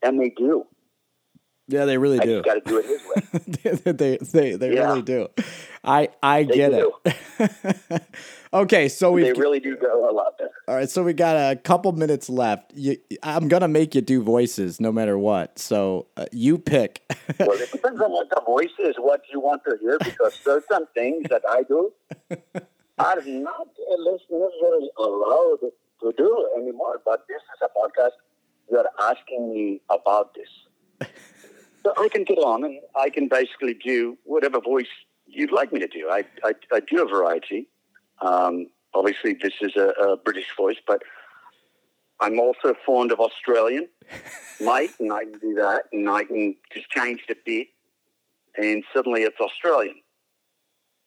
And 0.03 0.19
they 0.19 0.29
do. 0.29 0.65
Yeah, 1.67 1.85
they 1.85 1.97
really 1.97 2.19
I 2.19 2.25
do. 2.25 2.41
got 2.43 2.53
to 2.55 2.61
do 2.61 2.77
it 2.77 2.85
his 2.85 3.01
way. 3.03 3.81
they 3.91 4.17
they 4.17 4.55
they 4.55 4.73
Yeah. 4.73 4.87
really 4.89 5.01
do. 5.01 5.27
I 5.83 6.09
I 6.21 6.43
They 6.43 6.55
get 6.55 6.71
do. 6.71 6.93
it. 7.05 8.03
okay, 8.53 8.87
so 8.89 9.11
we 9.11 9.23
They 9.23 9.33
really 9.33 9.59
do 9.59 9.75
go 9.75 10.09
a 10.09 10.13
lot 10.13 10.37
better. 10.37 10.51
all 10.67 10.75
right. 10.75 10.89
So 10.89 11.03
we 11.03 11.13
got 11.13 11.35
a 11.35 11.55
couple 11.55 11.91
minutes 11.93 12.29
left. 12.29 12.71
You, 12.75 12.97
I'm 13.23 13.47
gonna 13.47 13.67
make 13.67 13.95
you 13.95 14.01
do 14.01 14.21
voices 14.21 14.79
no 14.79 14.91
matter 14.91 15.17
what. 15.17 15.59
So 15.59 16.07
uh, 16.17 16.25
you 16.31 16.57
pick. 16.57 17.01
Well, 17.39 17.51
it 17.53 17.71
depends 17.71 17.99
on 18.01 18.11
what 18.11 18.29
the 18.29 18.41
voice 18.45 18.75
is, 18.79 18.95
what 18.97 19.21
you 19.31 19.39
want 19.39 19.63
to 19.63 19.77
hear, 19.81 19.97
because 19.99 20.39
there's 20.45 20.63
some 20.69 20.85
things 20.93 21.27
that 21.29 21.41
I 21.49 21.63
do 21.63 21.91
are 22.99 23.21
not 23.25 23.67
necessarily 23.89 24.89
allowed 24.97 25.59
to 26.01 26.11
do 26.17 26.47
anymore. 26.57 27.01
But 27.05 27.25
this 27.29 27.37
is 27.53 27.61
a 27.63 27.69
podcast. 27.79 28.11
You're 28.69 28.85
asking 29.01 29.49
me 29.53 29.81
about 29.89 30.35
this. 30.35 31.09
So 31.83 31.93
I 31.97 32.09
can 32.09 32.23
get 32.25 32.37
on 32.37 32.63
and 32.63 32.79
I 32.95 33.09
can 33.09 33.27
basically 33.27 33.73
do 33.73 34.17
whatever 34.23 34.59
voice 34.61 34.91
you'd 35.25 35.51
like 35.51 35.73
me 35.73 35.79
to 35.79 35.87
do. 35.87 36.09
I, 36.11 36.25
I, 36.43 36.53
I 36.71 36.79
do 36.81 37.01
a 37.03 37.07
variety. 37.07 37.67
Um, 38.21 38.67
obviously, 38.93 39.33
this 39.41 39.53
is 39.61 39.75
a, 39.75 39.89
a 40.01 40.17
British 40.17 40.47
voice, 40.57 40.77
but 40.87 41.01
I'm 42.19 42.39
also 42.39 42.73
fond 42.85 43.11
of 43.11 43.19
Australian. 43.19 43.87
Mike, 44.61 44.91
and 44.99 45.11
I 45.11 45.23
can 45.23 45.39
do 45.39 45.55
that, 45.55 45.83
and 45.91 46.09
I 46.09 46.23
can 46.23 46.55
just 46.73 46.89
change 46.89 47.21
the 47.27 47.35
beat, 47.45 47.69
and 48.57 48.83
suddenly 48.93 49.23
it's 49.23 49.39
Australian. 49.39 49.95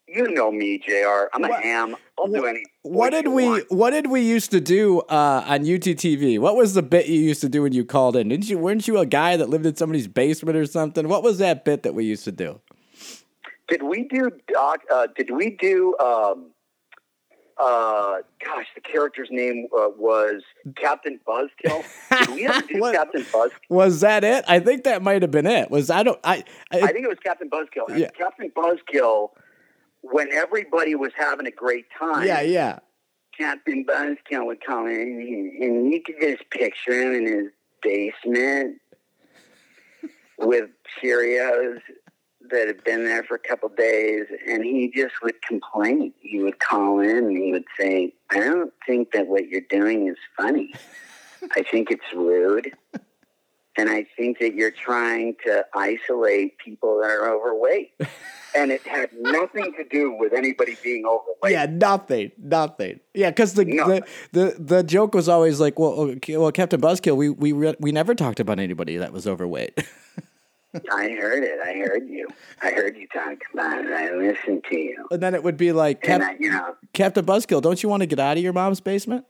You 0.07 0.29
know 0.29 0.53
me, 0.53 0.79
Jr. 0.79 1.29
I'm 1.33 1.45
a 1.45 1.49
What- 1.49 1.63
ham. 1.63 1.97
I'll 2.19 2.27
do 2.29 2.45
any. 2.45 2.63
what 2.83 3.11
did 3.11 3.27
we 3.29 3.45
want. 3.49 3.73
What 3.73 3.91
did 3.91 4.07
we 4.09 4.21
used 4.21 4.51
to 4.51 4.61
do 4.61 5.01
uh, 5.01 5.45
on 5.47 5.65
UTTV? 5.65 6.39
What 6.39 6.57
was 6.57 6.75
the 6.75 6.83
bit 6.83 7.07
you 7.07 7.19
used 7.21 7.41
to 7.41 7.49
do 7.49 7.63
when 7.63 7.73
you 7.73 7.85
called 7.87 8.15
in? 8.17 8.29
Didn't 8.29 8.49
you? 8.51 8.59
Weren't 8.59 8.87
you 8.87 8.99
a 8.99 9.07
guy 9.07 9.37
that 9.39 9.49
lived 9.49 9.65
in 9.67 9.75
somebody's 9.77 10.07
basement 10.07 10.57
or 10.59 10.67
something? 10.67 11.09
What 11.09 11.23
was 11.23 11.39
that 11.39 11.65
bit 11.65 11.85
that 11.85 11.95
we 11.95 12.05
used 12.05 12.25
to 12.25 12.33
do? 12.33 12.61
Did 13.69 13.83
we 13.83 14.03
do 14.07 14.31
doc? 14.53 14.81
Uh, 14.93 15.07
did 15.17 15.31
we 15.31 15.51
do? 15.51 15.97
Um, 15.99 16.51
uh, 17.59 18.17
gosh, 18.45 18.67
the 18.75 18.81
character's 18.81 19.29
name 19.31 19.67
uh, 19.77 19.89
was 19.97 20.43
Captain 20.77 21.21
Buzzkill. 21.27 21.85
Did 22.27 22.29
we 22.35 22.47
ever 22.47 22.67
do 22.67 22.79
What- 22.81 22.95
Captain 22.95 23.25
Buzz? 23.33 23.51
Was 23.69 24.01
that 24.01 24.25
it? 24.25 24.45
I 24.49 24.59
think 24.61 24.85
that 24.85 25.03
might 25.03 25.23
have 25.23 25.31
been 25.31 25.47
it. 25.47 25.71
Was 25.71 25.91
I 25.91 26.03
don't 26.03 26.19
I, 26.25 26.45
I, 26.73 26.81
I 26.81 26.87
think 26.93 27.05
it 27.05 27.09
was 27.09 27.19
Captain 27.23 27.49
Buzzkill. 27.49 27.97
Yeah. 27.97 28.09
Captain 28.11 28.51
Buzzkill, 28.51 29.31
when 30.03 30.33
everybody 30.33 30.95
was 30.95 31.13
having 31.17 31.47
a 31.47 31.51
great 31.53 31.87
time. 31.99 32.27
yeah 32.27 32.41
yeah 32.41 32.79
Captain 33.37 33.85
Buzzkill 33.85 34.47
would 34.47 34.65
come 34.65 34.87
in, 34.87 35.59
and 35.61 35.93
you 35.93 36.01
could 36.05 36.17
just 36.21 36.49
picture 36.51 36.93
him 36.93 37.15
in 37.15 37.27
his 37.27 37.47
basement 37.83 38.81
with 40.39 40.71
Cheerios 41.03 41.81
that 42.51 42.67
had 42.67 42.85
been 42.85 43.05
there 43.05 43.23
for 43.25 43.35
a 43.35 43.39
couple 43.39 43.69
days, 43.71 44.27
and 44.49 44.65
he 44.65 44.91
just 44.95 45.15
would 45.23 45.41
complain. 45.43 46.13
He 46.21 46.41
would 46.41 46.59
call 46.59 47.01
in 47.01 47.17
and 47.19 47.37
he 47.37 47.53
would 47.53 47.65
say, 47.79 48.15
"I 48.31 48.41
don't 48.41 48.73
think 48.87 49.13
that 49.13 49.27
what 49.27 49.49
you're 49.49 49.63
doing 49.69 50.09
is 50.09 50.17
funny. 50.37 50.73
I 51.57 51.63
think 51.63 51.91
it's 51.91 52.13
rude." 52.15 52.73
And 53.77 53.91
I 53.91 54.07
think 54.17 54.39
that 54.39 54.55
you're 54.55 54.71
trying 54.71 55.35
to 55.45 55.67
isolate 55.75 56.59
people 56.59 57.01
that 57.03 57.11
are 57.11 57.29
overweight. 57.35 57.91
and 58.55 58.71
it 58.71 58.87
had 58.87 59.11
nothing 59.19 59.73
to 59.77 59.85
do 59.91 60.13
with 60.13 60.33
anybody 60.33 60.77
being 60.81 61.05
overweight. 61.05 61.51
Yeah, 61.53 61.67
nothing, 61.67 62.31
nothing. 62.39 63.01
Yeah, 63.15 63.31
because 63.31 63.55
the, 63.55 63.65
Nothing. 63.65 64.03
the 64.33 64.55
the 64.57 64.57
the 64.77 64.83
joke 64.85 65.13
was 65.13 65.29
always 65.29 65.59
like, 65.59 65.77
well, 65.79 65.91
okay, 65.93 66.37
well, 66.37 66.53
Captain 66.53 66.81
Buzzkill, 66.81 67.17
we 67.17 67.31
we 67.31 67.51
re- 67.53 67.75
we 67.81 67.91
never 67.91 68.15
talked 68.15 68.39
about 68.39 68.61
anybody 68.61 68.97
that 68.99 69.13
was 69.13 69.27
overweight. 69.27 69.77
I 70.93 71.11
heard 71.11 71.45
it. 71.45 71.61
I 71.61 71.75
heard 71.75 72.09
you. 72.09 72.29
I 72.63 72.71
heard 72.71 72.97
you 72.97 73.07
talk 73.09 73.39
about 73.53 73.85
it. 73.85 73.93
I 73.93 74.15
listened 74.15 74.65
to 74.71 74.77
you. 74.77 75.07
and 75.11 75.23
then 75.23 75.35
it 75.35 75.43
would 75.43 75.57
be 75.57 75.73
like, 75.73 76.03
Cap- 76.03 76.21
I, 76.23 76.37
you 76.39 76.51
know, 76.51 76.77
Captain 76.93 77.25
Buzzkill, 77.25 77.63
don't 77.63 77.83
you 77.83 77.89
want 77.89 78.03
to 78.03 78.07
get 78.07 78.19
out 78.19 78.37
of 78.37 78.43
your 78.43 78.53
mom's 78.53 78.81
basement? 78.81 79.25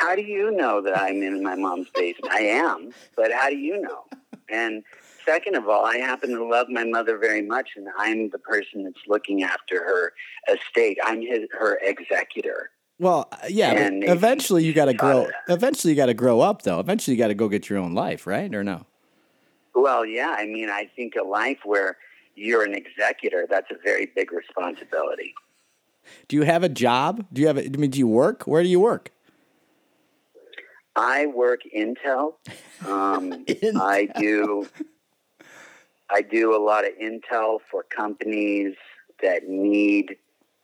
how 0.00 0.16
do 0.16 0.22
you 0.22 0.50
know 0.50 0.80
that 0.80 0.98
I'm 0.98 1.22
in 1.22 1.42
my 1.42 1.54
mom's 1.54 1.88
basement? 1.94 2.32
I 2.32 2.40
am, 2.40 2.90
but 3.16 3.30
how 3.32 3.50
do 3.50 3.56
you 3.56 3.80
know? 3.82 4.04
And 4.48 4.82
second 5.26 5.56
of 5.56 5.68
all, 5.68 5.84
I 5.84 5.98
happen 5.98 6.30
to 6.30 6.44
love 6.44 6.68
my 6.70 6.84
mother 6.84 7.18
very 7.18 7.42
much, 7.42 7.70
and 7.76 7.86
I'm 7.98 8.30
the 8.30 8.38
person 8.38 8.84
that's 8.84 9.06
looking 9.06 9.42
after 9.42 9.84
her 9.84 10.12
estate. 10.50 10.96
I'm 11.04 11.20
his, 11.20 11.40
her 11.52 11.78
executor. 11.82 12.70
Well, 12.98 13.30
yeah, 13.48 13.74
but 13.74 13.82
And 13.82 14.04
eventually 14.04 14.64
you 14.64 14.72
got 14.72 14.86
to 14.86 14.94
grow. 14.94 15.28
Eventually 15.48 15.92
you 15.92 15.96
got 15.96 16.06
to 16.06 16.14
grow 16.14 16.40
up, 16.40 16.62
though. 16.62 16.80
Eventually 16.80 17.16
you 17.16 17.22
got 17.22 17.28
to 17.28 17.34
go 17.34 17.48
get 17.48 17.68
your 17.68 17.78
own 17.78 17.92
life, 17.94 18.26
right? 18.26 18.54
Or 18.54 18.64
no? 18.64 18.86
Well, 19.80 20.04
yeah, 20.04 20.34
I 20.36 20.46
mean, 20.46 20.68
I 20.68 20.90
think 20.94 21.14
a 21.16 21.24
life 21.24 21.60
where 21.64 21.96
you're 22.34 22.64
an 22.64 22.74
executor, 22.74 23.46
that's 23.48 23.70
a 23.70 23.76
very 23.82 24.06
big 24.14 24.30
responsibility. 24.30 25.34
Do 26.28 26.36
you 26.36 26.42
have 26.42 26.62
a 26.62 26.68
job? 26.68 27.24
Do 27.32 27.40
you 27.40 27.46
have? 27.46 27.56
A, 27.56 27.64
I 27.64 27.68
mean, 27.68 27.90
do 27.90 27.98
you 27.98 28.06
work? 28.06 28.42
Where 28.42 28.62
do 28.62 28.68
you 28.68 28.80
work? 28.80 29.10
I 30.96 31.26
work 31.26 31.60
Intel. 31.74 32.34
Um, 32.84 33.44
Intel. 33.46 33.80
I 33.80 34.06
do. 34.06 34.68
I 36.10 36.22
do 36.22 36.56
a 36.56 36.60
lot 36.62 36.84
of 36.84 36.92
intel 36.98 37.60
for 37.70 37.84
companies 37.84 38.74
that 39.22 39.48
need 39.48 40.16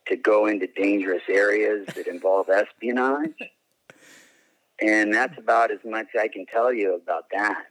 to 0.07 0.15
go 0.17 0.45
into 0.45 0.67
dangerous 0.67 1.23
areas 1.29 1.87
that 1.95 2.07
involve 2.07 2.49
espionage, 2.49 3.39
and 4.81 5.13
that's 5.13 5.37
about 5.37 5.71
as 5.71 5.79
much 5.85 6.07
I 6.19 6.27
can 6.27 6.45
tell 6.45 6.73
you 6.73 6.95
about 6.95 7.27
that. 7.31 7.67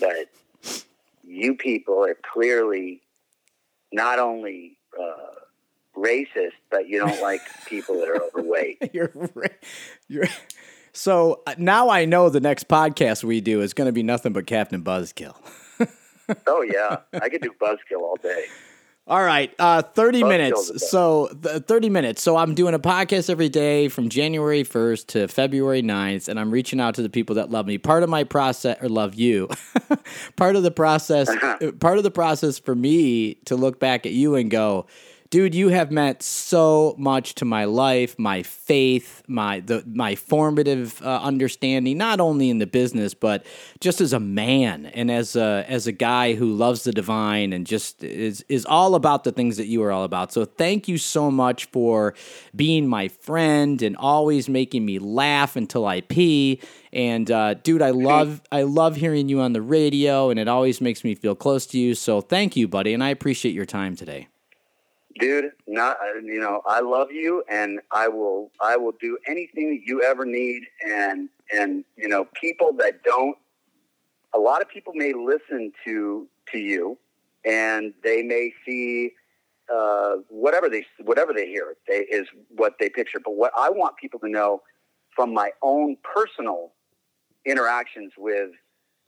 But 0.00 0.30
you 1.28 1.54
people 1.54 2.04
are 2.04 2.16
clearly 2.32 3.02
not 3.92 4.18
only 4.18 4.78
uh, 4.98 5.34
racist, 5.96 6.52
but 6.70 6.88
you 6.88 6.98
don't 6.98 7.20
like 7.20 7.40
people 7.66 7.96
that 7.96 8.08
are 8.08 8.22
overweight. 8.22 8.78
you're. 8.92 9.12
You're. 10.08 10.28
So 10.92 11.42
uh, 11.46 11.54
now 11.58 11.90
I 11.90 12.06
know 12.06 12.28
the 12.28 12.40
next 12.40 12.68
podcast 12.68 13.22
we 13.22 13.40
do 13.40 13.60
is 13.60 13.74
going 13.74 13.86
to 13.86 13.92
be 13.92 14.02
nothing 14.02 14.32
but 14.32 14.46
Captain 14.46 14.82
Buzzkill. 14.82 15.36
Oh 16.46 16.60
yeah, 16.60 16.98
I 17.14 17.30
could 17.30 17.40
do 17.40 17.54
buzzkill 17.58 18.02
all 18.02 18.18
day. 18.22 18.44
All 19.08 19.24
right, 19.24 19.50
uh, 19.58 19.80
30 19.80 20.20
Buzzkill's 20.20 20.28
minutes. 20.28 20.90
So, 20.90 21.30
th- 21.42 21.62
30 21.62 21.88
minutes. 21.88 22.22
So, 22.22 22.36
I'm 22.36 22.54
doing 22.54 22.74
a 22.74 22.78
podcast 22.78 23.30
every 23.30 23.48
day 23.48 23.88
from 23.88 24.10
January 24.10 24.64
1st 24.64 25.06
to 25.06 25.28
February 25.28 25.82
9th, 25.82 26.28
and 26.28 26.38
I'm 26.38 26.50
reaching 26.50 26.78
out 26.78 26.94
to 26.96 27.02
the 27.02 27.08
people 27.08 27.36
that 27.36 27.50
love 27.50 27.66
me. 27.66 27.78
Part 27.78 28.02
of 28.02 28.10
my 28.10 28.24
process, 28.24 28.76
or 28.82 28.90
love 28.90 29.14
you, 29.14 29.48
part 30.36 30.56
of 30.56 30.62
the 30.62 30.70
process, 30.70 31.34
part 31.80 31.96
of 31.96 32.04
the 32.04 32.10
process 32.10 32.58
for 32.58 32.74
me 32.74 33.34
to 33.46 33.56
look 33.56 33.80
back 33.80 34.04
at 34.04 34.12
you 34.12 34.34
and 34.34 34.50
go, 34.50 34.84
dude, 35.30 35.54
you 35.54 35.68
have 35.68 35.90
meant 35.90 36.22
so 36.22 36.94
much 36.98 37.34
to 37.36 37.44
my 37.44 37.64
life, 37.64 38.18
my 38.18 38.42
faith, 38.42 39.22
my 39.28 39.60
the 39.60 39.84
my 39.86 40.14
formative 40.14 41.00
uh, 41.02 41.20
understanding, 41.22 41.98
not 41.98 42.20
only 42.20 42.50
in 42.50 42.58
the 42.58 42.66
business 42.66 43.14
but 43.14 43.44
just 43.80 44.00
as 44.00 44.12
a 44.12 44.20
man 44.20 44.86
and 44.86 45.10
as 45.10 45.36
a 45.36 45.64
as 45.68 45.86
a 45.86 45.92
guy 45.92 46.34
who 46.34 46.52
loves 46.52 46.84
the 46.84 46.92
divine 46.92 47.52
and 47.52 47.66
just 47.66 48.02
is 48.02 48.44
is 48.48 48.64
all 48.66 48.94
about 48.94 49.24
the 49.24 49.32
things 49.32 49.56
that 49.56 49.66
you 49.66 49.82
are 49.82 49.92
all 49.92 50.04
about. 50.04 50.32
So 50.32 50.44
thank 50.44 50.88
you 50.88 50.98
so 50.98 51.30
much 51.30 51.66
for 51.66 52.14
being 52.54 52.86
my 52.88 53.08
friend 53.08 53.82
and 53.82 53.96
always 53.96 54.48
making 54.48 54.84
me 54.84 54.98
laugh 54.98 55.56
until 55.56 55.86
I 55.86 56.00
pee. 56.00 56.60
And 56.92 57.30
uh, 57.30 57.54
dude, 57.54 57.82
I 57.82 57.90
love 57.90 58.40
I 58.50 58.62
love 58.62 58.96
hearing 58.96 59.28
you 59.28 59.40
on 59.40 59.52
the 59.52 59.62
radio, 59.62 60.30
and 60.30 60.40
it 60.40 60.48
always 60.48 60.80
makes 60.80 61.04
me 61.04 61.14
feel 61.14 61.34
close 61.34 61.66
to 61.66 61.78
you. 61.78 61.94
So 61.94 62.20
thank 62.20 62.56
you, 62.56 62.66
buddy, 62.66 62.94
and 62.94 63.04
I 63.04 63.10
appreciate 63.10 63.54
your 63.54 63.66
time 63.66 63.94
today. 63.94 64.28
Dude 65.18 65.50
not 65.66 65.96
you 66.22 66.40
know 66.40 66.62
i 66.66 66.80
love 66.80 67.10
you 67.10 67.42
and 67.48 67.80
i 67.92 68.08
will 68.08 68.50
i 68.60 68.76
will 68.76 68.92
do 69.00 69.18
anything 69.26 69.70
that 69.70 69.80
you 69.84 70.02
ever 70.02 70.24
need. 70.24 70.62
And 70.86 71.28
and 71.52 71.84
you 71.96 72.08
know 72.08 72.26
people 72.40 72.72
that 72.78 73.02
don't 73.02 73.36
a 74.34 74.38
lot 74.38 74.62
of 74.62 74.68
people 74.68 74.92
may 74.94 75.12
listen 75.12 75.72
to 75.84 76.28
to 76.52 76.58
you 76.58 76.98
and 77.44 77.94
they 78.02 78.22
may 78.22 78.52
see 78.66 79.12
uh, 79.74 80.16
whatever 80.28 80.68
they 80.68 80.84
whatever 81.04 81.32
they 81.32 81.46
hear 81.46 81.74
they, 81.86 81.98
is 81.98 82.26
what 82.48 82.74
they 82.80 82.88
picture. 82.88 83.20
But 83.22 83.36
what 83.36 83.52
i 83.56 83.68
want 83.70 83.96
people 83.96 84.20
to 84.20 84.28
know 84.28 84.62
from 85.14 85.34
my 85.34 85.50
own 85.62 85.96
personal 86.02 86.72
interactions 87.44 88.12
with 88.16 88.50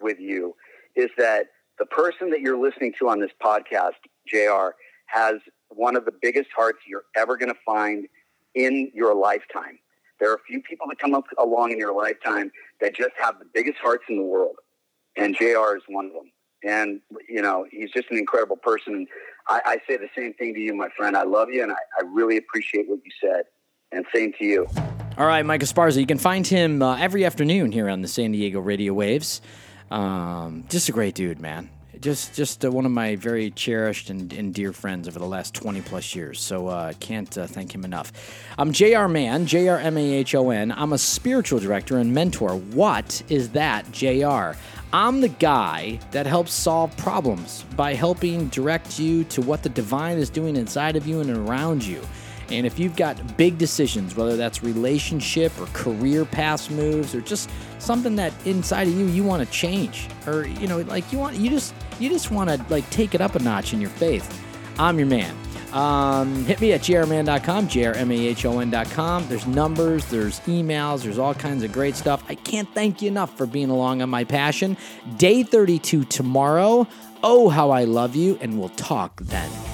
with 0.01 0.19
you 0.19 0.55
is 0.97 1.11
that 1.19 1.47
the 1.79 1.87
person 1.87 2.31
that 2.31 2.41
you're 2.41 2.61
listening 2.61 2.93
to 2.99 3.09
on 3.09 3.21
this 3.21 3.31
podcast 3.43 3.93
jr 4.27 4.75
has 5.07 5.37
one 5.71 5.97
of 5.97 6.05
the 6.05 6.13
biggest 6.21 6.51
hearts 6.55 6.79
you're 6.87 7.05
ever 7.17 7.37
going 7.37 7.53
to 7.53 7.61
find 7.65 8.07
in 8.55 8.91
your 8.95 9.15
lifetime. 9.15 9.79
There 10.19 10.31
are 10.31 10.35
a 10.35 10.43
few 10.47 10.61
people 10.63 10.87
that 10.89 10.99
come 10.99 11.15
up 11.15 11.25
along 11.39 11.73
in 11.73 11.79
your 11.79 11.95
lifetime 11.95 12.53
that 12.81 12.95
just 12.95 13.13
have 13.19 13.39
the 13.39 13.47
biggest 13.55 13.79
hearts 13.79 14.05
in 14.09 14.17
the 14.17 14.23
world, 14.23 14.57
and 15.17 15.35
JR 15.35 15.77
is 15.77 15.83
one 15.89 16.07
of 16.07 16.13
them. 16.13 16.31
And 16.63 17.01
you 17.29 17.41
know, 17.41 17.67
he's 17.71 17.91
just 17.91 18.11
an 18.11 18.19
incredible 18.19 18.57
person. 18.57 18.95
And 18.95 19.09
I, 19.49 19.61
I 19.65 19.77
say 19.89 19.97
the 19.97 20.11
same 20.17 20.35
thing 20.35 20.53
to 20.55 20.61
you, 20.61 20.75
my 20.75 20.89
friend. 20.97 21.17
I 21.17 21.23
love 21.23 21.49
you, 21.51 21.63
and 21.63 21.73
I, 21.73 21.77
I 21.99 22.03
really 22.13 22.37
appreciate 22.37 22.89
what 22.89 23.01
you 23.05 23.11
said. 23.21 23.45
And 23.93 24.05
same 24.15 24.33
to 24.39 24.45
you. 24.45 24.69
All 25.19 25.27
right, 25.27 25.45
Mike 25.45 25.63
Esparza. 25.63 25.99
You 25.99 26.07
can 26.07 26.19
find 26.19 26.47
him 26.47 26.83
uh, 26.83 26.97
every 26.97 27.25
afternoon 27.25 27.73
here 27.73 27.89
on 27.89 28.03
the 28.03 28.09
San 28.09 28.33
Diego 28.33 28.61
radio 28.61 28.93
waves. 28.93 29.41
Um, 29.91 30.65
just 30.69 30.89
a 30.89 30.93
great 30.93 31.15
dude, 31.15 31.41
man. 31.41 31.71
Just, 32.01 32.35
just 32.35 32.65
uh, 32.65 32.71
one 32.71 32.87
of 32.87 32.93
my 32.93 33.17
very 33.17 33.51
cherished 33.51 34.09
and, 34.09 34.33
and 34.33 34.55
dear 34.55 34.73
friends 34.73 35.07
over 35.07 35.19
the 35.19 35.27
last 35.27 35.53
20 35.55 35.83
plus 35.83 36.15
years. 36.15 36.41
So 36.41 36.69
uh, 36.69 36.95
can't 36.99 37.37
uh, 37.37 37.47
thank 37.47 37.75
him 37.75 37.85
enough. 37.85 38.11
I'm 38.57 38.73
JR 38.73 39.07
Mahon, 39.07 39.45
J 39.45 39.69
R 39.69 39.79
M 39.79 39.99
A 39.99 40.15
H 40.15 40.35
O 40.35 40.49
N. 40.49 40.73
I'm 40.73 40.95
a 40.95 40.99
spiritual 40.99 41.59
director 41.59 41.99
and 41.99 42.15
mentor. 42.15 42.57
What 42.57 43.23
is 43.29 43.51
that, 43.51 43.91
JR? 43.93 44.59
I'm 44.93 45.21
the 45.21 45.29
guy 45.29 46.01
that 46.11 46.27
helps 46.27 46.53
solve 46.53 46.97
problems 46.97 47.65
by 47.77 47.95
helping 47.95 48.49
direct 48.49 48.99
you 48.99 49.25
to 49.25 49.43
what 49.43 49.63
the 49.63 49.69
divine 49.69 50.17
is 50.17 50.31
doing 50.31 50.57
inside 50.57 50.97
of 50.97 51.07
you 51.07 51.21
and 51.21 51.31
around 51.31 51.85
you. 51.85 52.01
And 52.51 52.67
if 52.67 52.79
you've 52.79 52.97
got 52.97 53.37
big 53.37 53.59
decisions, 53.59 54.17
whether 54.17 54.37
that's 54.37 54.63
relationship 54.63 55.53
or 55.61 55.67
career 55.67 56.25
path 56.25 56.71
moves 56.71 57.15
or 57.15 57.21
just 57.21 57.51
something 57.79 58.17
that 58.17 58.33
inside 58.45 58.89
of 58.89 58.95
you 58.95 59.07
you 59.07 59.25
want 59.25 59.43
to 59.43 59.51
change 59.51 60.09
or 60.27 60.47
you 60.47 60.67
know 60.67 60.81
like 60.83 61.11
you 61.13 61.19
want 61.19 61.37
you 61.37 61.49
just 61.49 61.75
you 61.99 62.09
just 62.09 62.31
want 62.31 62.51
to 62.51 62.63
like 62.69 62.89
take 62.91 63.15
it 63.15 63.21
up 63.21 63.35
a 63.35 63.39
notch 63.39 63.73
in 63.73 63.81
your 63.81 63.91
faith, 63.91 64.43
I'm 64.79 64.99
your 64.99 65.09
man. 65.09 65.35
Um, 65.73 66.45
hit 66.47 66.61
me 66.61 66.73
at 66.73 66.81
jrman.com, 66.81 67.69
jrmahon.com. 67.69 69.29
There's 69.29 69.47
numbers, 69.47 70.05
there's 70.07 70.41
emails, 70.41 71.05
there's 71.05 71.19
all 71.19 71.35
kinds 71.35 71.63
of 71.63 71.73
great 71.73 71.95
stuff. 71.95 72.25
I 72.29 72.35
can't 72.35 72.69
thank 72.75 73.03
you 73.03 73.09
enough 73.09 73.37
for 73.37 73.47
being 73.47 73.71
along 73.71 74.03
on 74.03 74.11
my 74.11 74.25
passion. 74.25 74.77
Day 75.17 75.45
32 75.45 76.05
tomorrow. 76.05 76.89
Oh, 77.23 77.49
how 77.51 77.71
I 77.71 77.85
love 77.85 78.17
you, 78.17 78.37
and 78.41 78.59
we'll 78.59 78.71
talk 78.71 79.21
then. 79.21 79.70